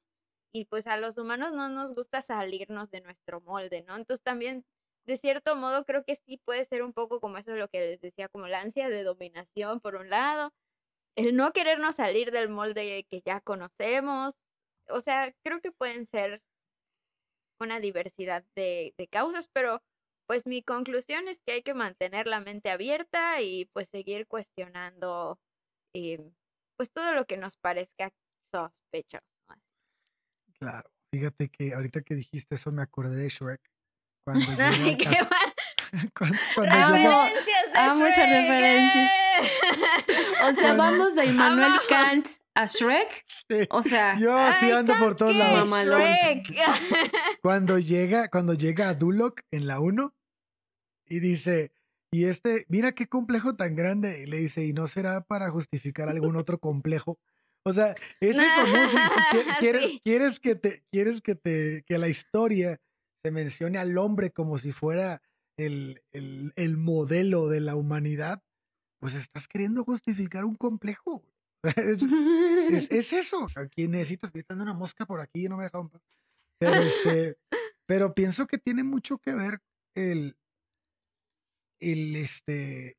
[0.53, 3.97] y pues a los humanos no nos gusta salirnos de nuestro molde, ¿no?
[3.97, 4.67] Entonces también,
[5.07, 8.01] de cierto modo, creo que sí puede ser un poco como eso lo que les
[8.03, 10.53] decía, como la ansia de dominación por un lado,
[11.17, 14.35] el no querernos salir del molde que ya conocemos,
[14.91, 16.43] o sea, creo que pueden ser
[17.59, 19.83] una diversidad de, de causas, pero
[20.27, 25.39] pues mi conclusión es que hay que mantener la mente abierta y pues seguir cuestionando
[25.95, 26.21] eh,
[26.77, 28.13] pues todo lo que nos parezca
[28.53, 29.25] sospechoso.
[30.59, 33.61] Claro, fíjate que ahorita que dijiste eso me acordé de Shrek.
[34.25, 35.55] Cuando Ay, a qué mal.
[36.17, 39.05] cuando, Referencias de Amo esa Shrek, referencia.
[39.07, 39.41] ¡eh!
[40.43, 40.77] O sea, Bueno.
[40.79, 41.73] vamos de Immanuel.
[41.89, 43.25] Kant a Shrek.
[43.49, 45.39] Sí, O sea, yo así Ay, ando por todos ¿qué?
[45.39, 45.69] lados.
[45.69, 46.57] Shrek.
[47.43, 50.15] Cuando llega, cuando llega a Duloc en la 1
[51.09, 51.73] y dice,
[52.11, 56.09] y este, mira qué complejo tan grande, y le dice, ¿y no será para justificar
[56.09, 57.19] algún otro complejo?
[57.65, 58.89] O sea, es eso, ¿no?
[58.89, 58.97] Si- si
[59.37, 60.01] qui- quieres, Sí.
[60.05, 62.79] quieres que te, quieres que te, que la historia
[63.25, 65.21] se mencione al hombre como si fuera
[65.59, 68.43] el, el, el modelo de la humanidad,
[69.01, 71.25] pues estás queriendo justificar un complejo.
[71.63, 73.47] Es, es, es eso.
[73.57, 76.03] Aquí necesitas, dando una mosca por aquí no me deja en paz.
[76.59, 77.39] Pero, este,
[77.87, 79.61] pero pienso que tiene mucho que ver
[79.95, 80.37] el,
[81.81, 82.97] el, este,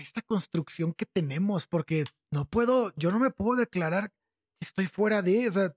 [0.00, 4.16] esta construcción que tenemos, porque no puedo, yo no me puedo declarar que
[4.66, 5.76] estoy fuera de, o sea,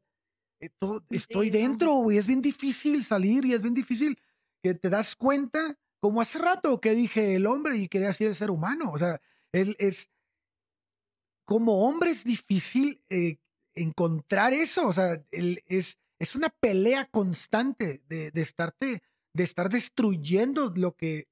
[0.62, 4.20] eh, todo- estoy Sí, dentro, güey, es bien difícil salir y es bien difícil
[4.64, 8.36] que te das cuenta, como hace rato que dije el hombre y quería decir el
[8.36, 9.20] ser humano, o sea,
[9.52, 10.10] él es,
[11.52, 13.36] como hombre es difícil eh,
[13.76, 19.02] encontrar eso, o sea, el- es, es una pelea constante de, de estarte,
[19.36, 21.26] de estar destruyendo lo que,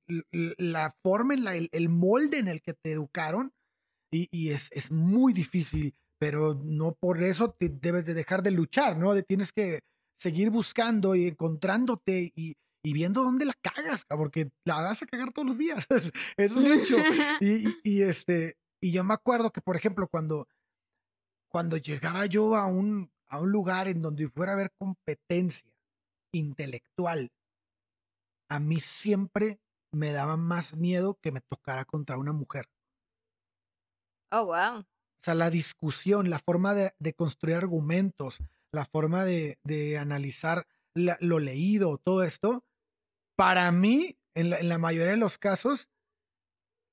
[0.57, 3.53] la forma, en la, el, el molde en el que te educaron
[4.11, 8.51] y, y es, es muy difícil, pero no por eso te debes de dejar de
[8.51, 9.13] luchar, ¿no?
[9.13, 9.79] De, tienes que
[10.19, 15.05] seguir buscando y encontrándote y, y viendo dónde la cagas, ca- porque la vas a
[15.05, 16.97] cagar todos los días, es, es un hecho.
[17.41, 20.47] Y, y- y, este, y yo me acuerdo que, por ejemplo, cuando,
[21.49, 25.71] cuando llegaba yo a un, a un lugar en donde fuera a haber competencia
[26.33, 27.31] intelectual,
[28.47, 29.59] a mí siempre
[29.91, 32.69] me daba más miedo que me tocara contra una mujer.
[34.31, 34.85] Oh, wow.
[35.21, 40.65] O sea, la discusión, la forma de, de construir argumentos, la forma de, de analizar
[40.93, 42.65] la- lo leído, todo esto,
[43.37, 45.89] para mí, en la, en la mayoría de los casos,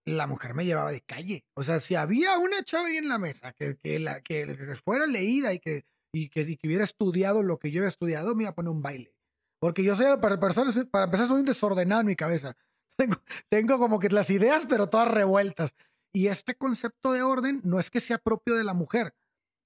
[0.07, 1.45] la mujer me llevaba de calle.
[1.55, 4.47] O sea, si había una chava ahí en la mesa que, que, la, que
[4.85, 5.85] fuera leída y que,
[6.15, 8.71] y, que, y que hubiera estudiado lo que yo había estudiado, me iba a poner
[8.71, 9.13] un baile.
[9.61, 12.57] Porque yo soy, para, personas, para empezar, soy un desordenado en mi cabeza.
[12.99, 13.17] Tengo,
[13.51, 15.75] tengo como que las ideas, pero todas revueltas.
[16.15, 19.15] Y este concepto de orden no es que sea propio de la mujer,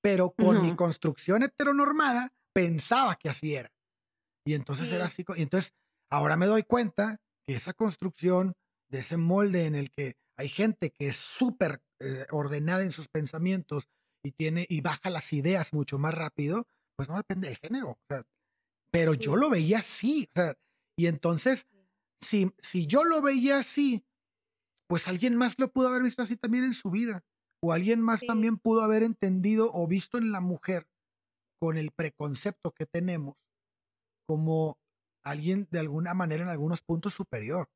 [0.02, 3.70] pero con mi construcción heteronormada pensaba que así era.
[4.44, 5.22] Y entonces era Sí.
[5.28, 5.38] así.
[5.40, 5.74] Y entonces
[6.10, 8.54] ahora me doy cuenta que esa construcción
[8.90, 13.08] de ese molde en el que hay gente que es súper eh, ordenada en sus
[13.08, 13.88] pensamientos
[14.24, 16.66] y tiene y baja las ideas mucho más rápido,
[16.96, 17.90] pues no depende del género.
[17.90, 18.22] o sea,
[18.90, 20.28] pero yo lo veía así.
[20.34, 20.54] O sea,
[20.98, 21.66] y entonces,
[22.22, 24.04] si, si yo lo veía así,
[24.88, 27.22] pues alguien más lo pudo haber visto así también en su vida.
[27.62, 28.26] O alguien más Sí.
[28.26, 30.88] también pudo haber entendido o visto en la mujer
[31.60, 33.36] con el preconcepto que tenemos
[34.26, 34.78] como
[35.22, 37.68] alguien de alguna manera en algunos puntos superior.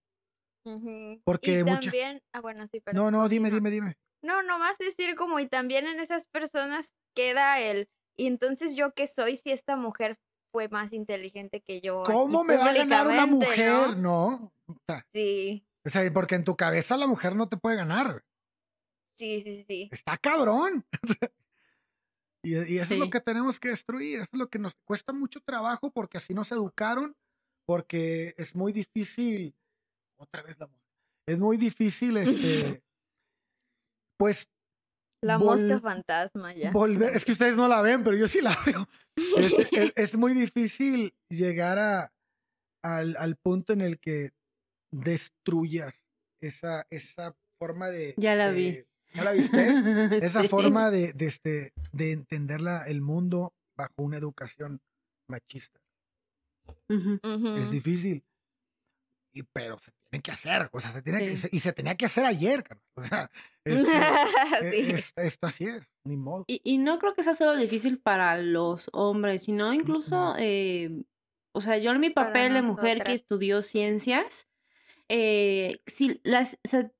[1.24, 3.96] Porque y mucha- también, ah, bueno, sí, No, perdón, no, dime, dime, dime.
[4.22, 9.06] No, nomás decir como y también en esas personas queda el, y entonces yo qué
[9.06, 10.18] soy si esta mujer
[10.50, 12.02] fue más inteligente que yo.
[12.04, 13.96] ¿Cómo me va a ganar una mujer?
[13.98, 14.52] ¿no?
[14.68, 15.02] No.
[15.12, 18.24] Sí, O sea, porque en tu cabeza la mujer no te puede ganar.
[19.18, 19.88] sí, sí, sí.
[19.92, 20.86] Está cabrón.
[22.42, 24.20] y, y eso es lo que tenemos que destruir.
[24.20, 27.14] Eso es lo que nos cuesta mucho trabajo porque así nos educaron,
[27.66, 29.54] porque es muy difícil.
[30.16, 30.84] Otra vez la música.
[31.26, 32.82] Es muy difícil, este.
[34.18, 34.48] pues
[35.22, 36.70] La mosca fantasma ya.
[36.70, 37.16] volver.
[37.16, 38.88] Es que ustedes no la ven, pero yo sí la veo.
[39.72, 42.12] Es, es muy difícil llegar a,
[42.82, 44.30] al, al punto en el que
[44.92, 46.04] destruyas
[46.42, 48.14] esa, esa forma de.
[48.16, 48.84] Ya la de- vi.
[49.14, 49.56] ¿Ya la viste?
[50.26, 50.48] Esa Sí.
[50.48, 54.80] forma de, de, este, de entender la- el mundo bajo una educación
[55.30, 55.80] machista.
[56.88, 58.24] Es difícil.
[59.34, 60.68] Y, pero se tiene que hacer.
[60.72, 61.36] O sea, se tiene que, Sí.
[61.36, 62.62] se- y se tenía que hacer ayer.
[62.62, 62.84] carnal.
[62.94, 63.30] O sea,
[63.64, 64.66] este, Sí.
[64.66, 65.92] e- es- esto así es.
[66.04, 66.44] Ni modo.
[66.46, 71.02] Y, y no creo que sea solo difícil para los hombres, sino incluso, eh,
[71.52, 74.46] o sea, yo en mi papel de mujer que estudió ciencias,
[75.08, 76.90] eh, si las, o sea,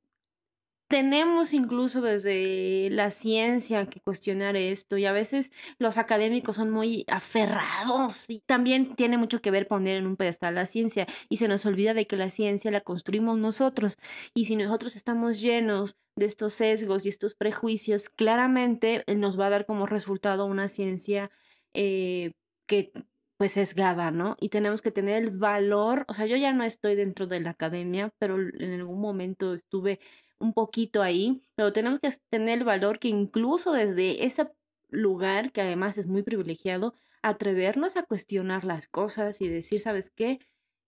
[0.89, 7.05] tenemos incluso desde la ciencia que cuestionar esto y a veces los académicos son muy
[7.09, 11.49] aferrados y también tiene mucho que ver poner en un pedestal la ciencia y se
[11.49, 13.97] nos olvida de que la ciencia la construimos nosotros
[14.35, 19.51] y si nosotros estamos llenos de estos sesgos y estos prejuicios, claramente nos va a
[19.51, 21.31] dar como resultado una ciencia
[21.73, 22.33] eh,
[22.67, 22.93] que
[23.37, 24.37] pues sesgada, ¿no?
[24.41, 27.51] Y tenemos que tener el valor, o sea, yo ya no estoy dentro de la
[27.51, 29.99] academia, pero en algún momento estuve
[30.45, 34.51] un poquito ahí, pero tenemos que tener el valor que incluso desde ese
[34.91, 40.39] lugar, que además es muy privilegiado, atrevernos a cuestionar las cosas y decir, ¿sabes qué?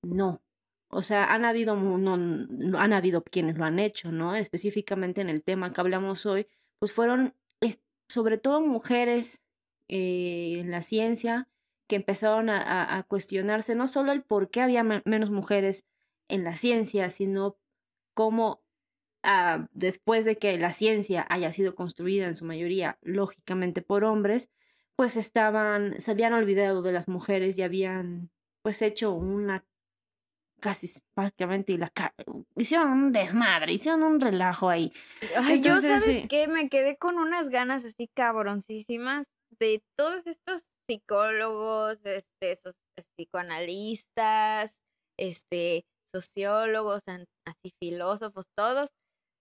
[0.02, 0.42] No.
[0.88, 4.36] O sea, han habido, no, han habido quienes lo han hecho, ¿no?
[4.36, 6.46] Específicamente en el tema que hablamos hoy,
[6.78, 7.34] pues fueron
[8.08, 9.42] sobre todo mujeres
[9.88, 11.48] eh, en la ciencia
[11.88, 15.86] que empezaron a, a, cuestionarse no solo el por qué había menos mujeres
[16.28, 17.56] en la ciencia, sino
[18.14, 18.65] cómo
[19.22, 24.50] Ah, después de que la ciencia haya sido construida en su mayoría, lógicamente, por hombres,
[24.94, 28.30] pues estaban, se habían olvidado de las mujeres y habían
[28.62, 29.64] pues hecho una
[30.60, 31.92] casi básicamente la
[32.56, 34.92] hicieron un desmadre, hicieron un relajo ahí.
[35.36, 39.26] Ay, yo sabes que me quedé con unas ganas así cabroncísimas
[39.58, 42.74] de todos estos psicólogos, este, esos
[43.16, 44.72] psicoanalistas,
[45.18, 45.84] este,
[46.14, 48.90] sociólogos, así filósofos, todos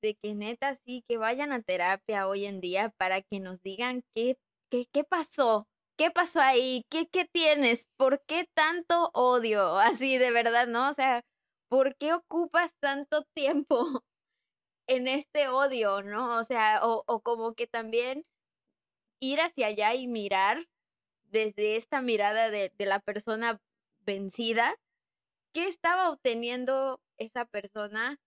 [0.05, 4.03] de que neta sí, que vayan a terapia hoy en día para que nos digan
[4.13, 4.37] qué,
[4.69, 5.67] qué, qué pasó,
[5.97, 10.89] qué pasó ahí, qué, qué tienes, por qué tanto odio, así de verdad, ¿no?
[10.89, 11.23] O sea,
[11.69, 13.79] ¿por qué ocupas tanto tiempo
[14.87, 16.39] en este odio, ¿no?
[16.39, 18.23] O sea, o, o como que también
[19.19, 20.67] ir hacia allá y mirar
[21.23, 23.59] desde esta mirada de, de la persona
[24.05, 24.75] vencida,
[25.53, 28.19] ¿qué estaba obteniendo esa persona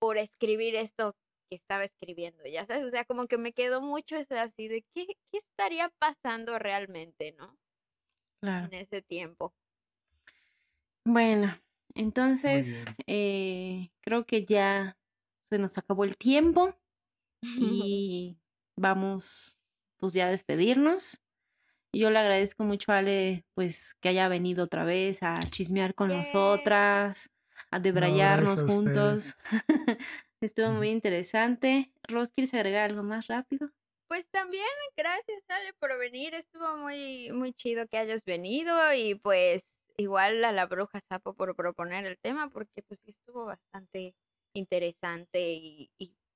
[0.00, 1.14] por escribir esto
[1.48, 4.82] que estaba escribiendo, ya sabes, o sea, como que me quedó mucho ese así de
[4.94, 7.56] qué, qué estaría pasando realmente, ¿no?
[8.40, 8.66] Claro.
[8.66, 9.54] En ese tiempo.
[11.04, 11.58] Bueno,
[11.94, 14.96] entonces eh, creo que ya
[15.48, 16.74] se nos acabó el tiempo
[17.42, 18.38] y
[18.76, 19.58] vamos
[19.98, 21.20] pues ya a despedirnos.
[21.92, 26.08] Yo le agradezco mucho a Ale pues que haya venido otra vez a chismear con
[26.08, 27.30] nosotras,
[27.70, 29.36] a debrayarnos juntos.
[30.40, 31.92] Estuvo muy interesante.
[32.08, 33.70] Ros, ¿quieres agregar algo más rápido?
[34.08, 34.66] Pues también,
[34.96, 36.34] gracias Ale por venir.
[36.34, 39.62] Estuvo muy, muy chido que hayas venido y pues
[39.96, 44.14] igual a la bruja sapo por proponer el tema porque pues estuvo bastante
[44.54, 45.90] interesante y,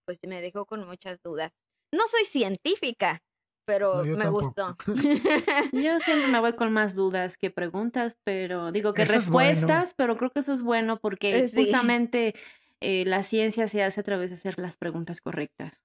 [0.07, 1.51] pues me dejó con muchas dudas.
[1.93, 3.23] No soy científica,
[3.65, 4.77] pero me gustó.
[5.73, 10.31] yo siempre me voy con más dudas que preguntas, pero digo que respuestas, pero creo
[10.31, 12.35] que eso es bueno porque justamente
[12.81, 15.85] eh, la ciencia se hace a través de hacer las preguntas correctas.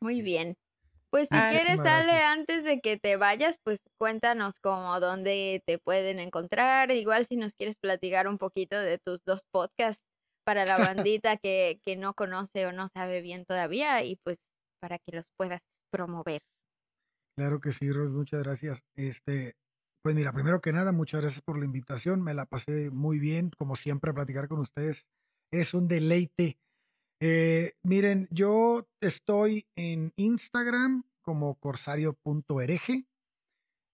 [0.00, 0.56] Muy bien.
[1.10, 6.18] Pues si quieres, Ale, antes de que te vayas, pues cuéntanos cómo, dónde te pueden
[6.18, 6.90] encontrar.
[6.90, 10.02] Igual si nos quieres platicar un poquito de tus dos podcasts
[10.44, 14.40] para la bandita que, que no conoce o no sabe bien todavía y pues
[14.80, 16.42] para que los puedas promover.
[17.36, 18.84] Claro que sí, Ros, muchas gracias.
[18.96, 19.56] Este,
[20.02, 22.22] pues mira, primero que nada, muchas gracias por la invitación.
[22.22, 25.06] Me la pasé muy bien, como siempre, a platicar con ustedes
[25.60, 26.58] es un deleite.
[27.20, 33.06] Eh, miren, yo estoy en Instagram como corsario.ereje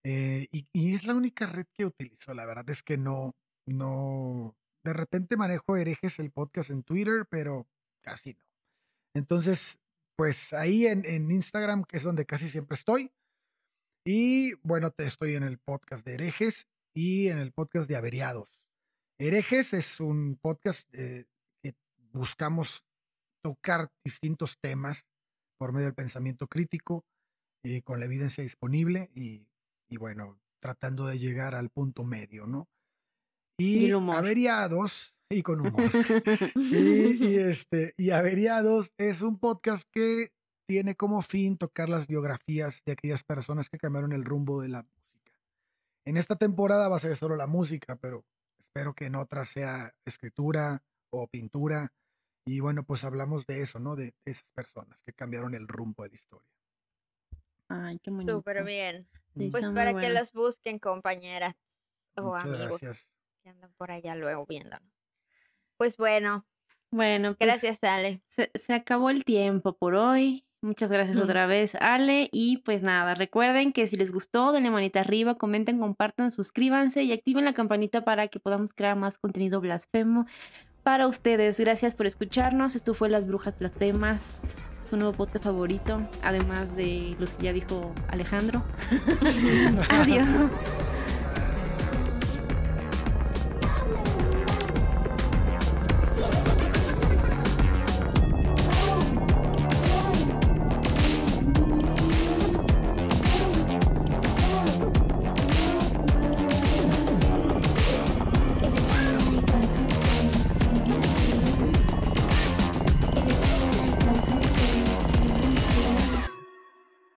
[0.05, 2.35] eh, y, es la única red que utilizo.
[2.35, 3.37] La verdad es que no,
[3.67, 7.69] no, de repente manejo herejes el podcast en Twitter, pero
[8.03, 8.45] casi no.
[9.15, 9.79] Entonces,
[10.17, 13.13] pues ahí en Instagram, que es donde casi siempre estoy.
[14.05, 18.61] Y bueno, te estoy en el podcast de herejes y en el podcast de averiados.
[19.19, 21.27] Herejes es un podcast eh,
[22.13, 22.85] buscamos
[23.43, 25.07] tocar distintos temas
[25.59, 27.05] por medio del pensamiento crítico,
[27.65, 29.47] eh, con la evidencia disponible y,
[29.99, 32.69] bueno, tratando de llegar al punto medio, ¿no?
[33.59, 35.91] Y, averiados, y con humor.
[36.57, 40.33] y, este, y averiados es un podcast que
[40.71, 44.85] tiene como fin tocar las biografías de aquellas personas que cambiaron el rumbo de la
[44.85, 45.33] música.
[46.05, 48.25] En esta temporada va a ser solo la música, pero
[48.61, 51.93] espero que en otra sea escritura o pintura
[52.47, 53.97] y bueno, pues hablamos de eso, ¿no?
[53.97, 56.49] De esas personas que cambiaron el rumbo de la historia.
[57.67, 58.37] Ay, qué bonito.
[58.37, 59.09] Súper bien.
[59.51, 61.57] pues para que las busquen, compañeras
[62.15, 62.79] o amigos
[63.43, 64.89] que andan por allá luego viéndonos.
[65.77, 66.47] Pues bueno.
[66.93, 68.23] Bueno, pues gracias, Ale.
[68.29, 70.47] Se, se acabó el tiempo por hoy.
[70.63, 72.29] Muchas gracias otra vez, Ale.
[72.33, 77.13] Y pues nada, recuerden que si les gustó, denle manita arriba, comenten, compartan, suscríbanse y
[77.13, 80.27] activen la campanita para que podamos crear más contenido blasfemo
[80.83, 81.59] para ustedes.
[81.59, 82.77] Gracias por escucharnos.
[82.77, 84.43] Esto fue Las Brujas Blasfemas.
[84.85, 88.63] su nuevo podcast favorito, además de los que ya dijo Alejandro.
[89.89, 90.27] Adiós.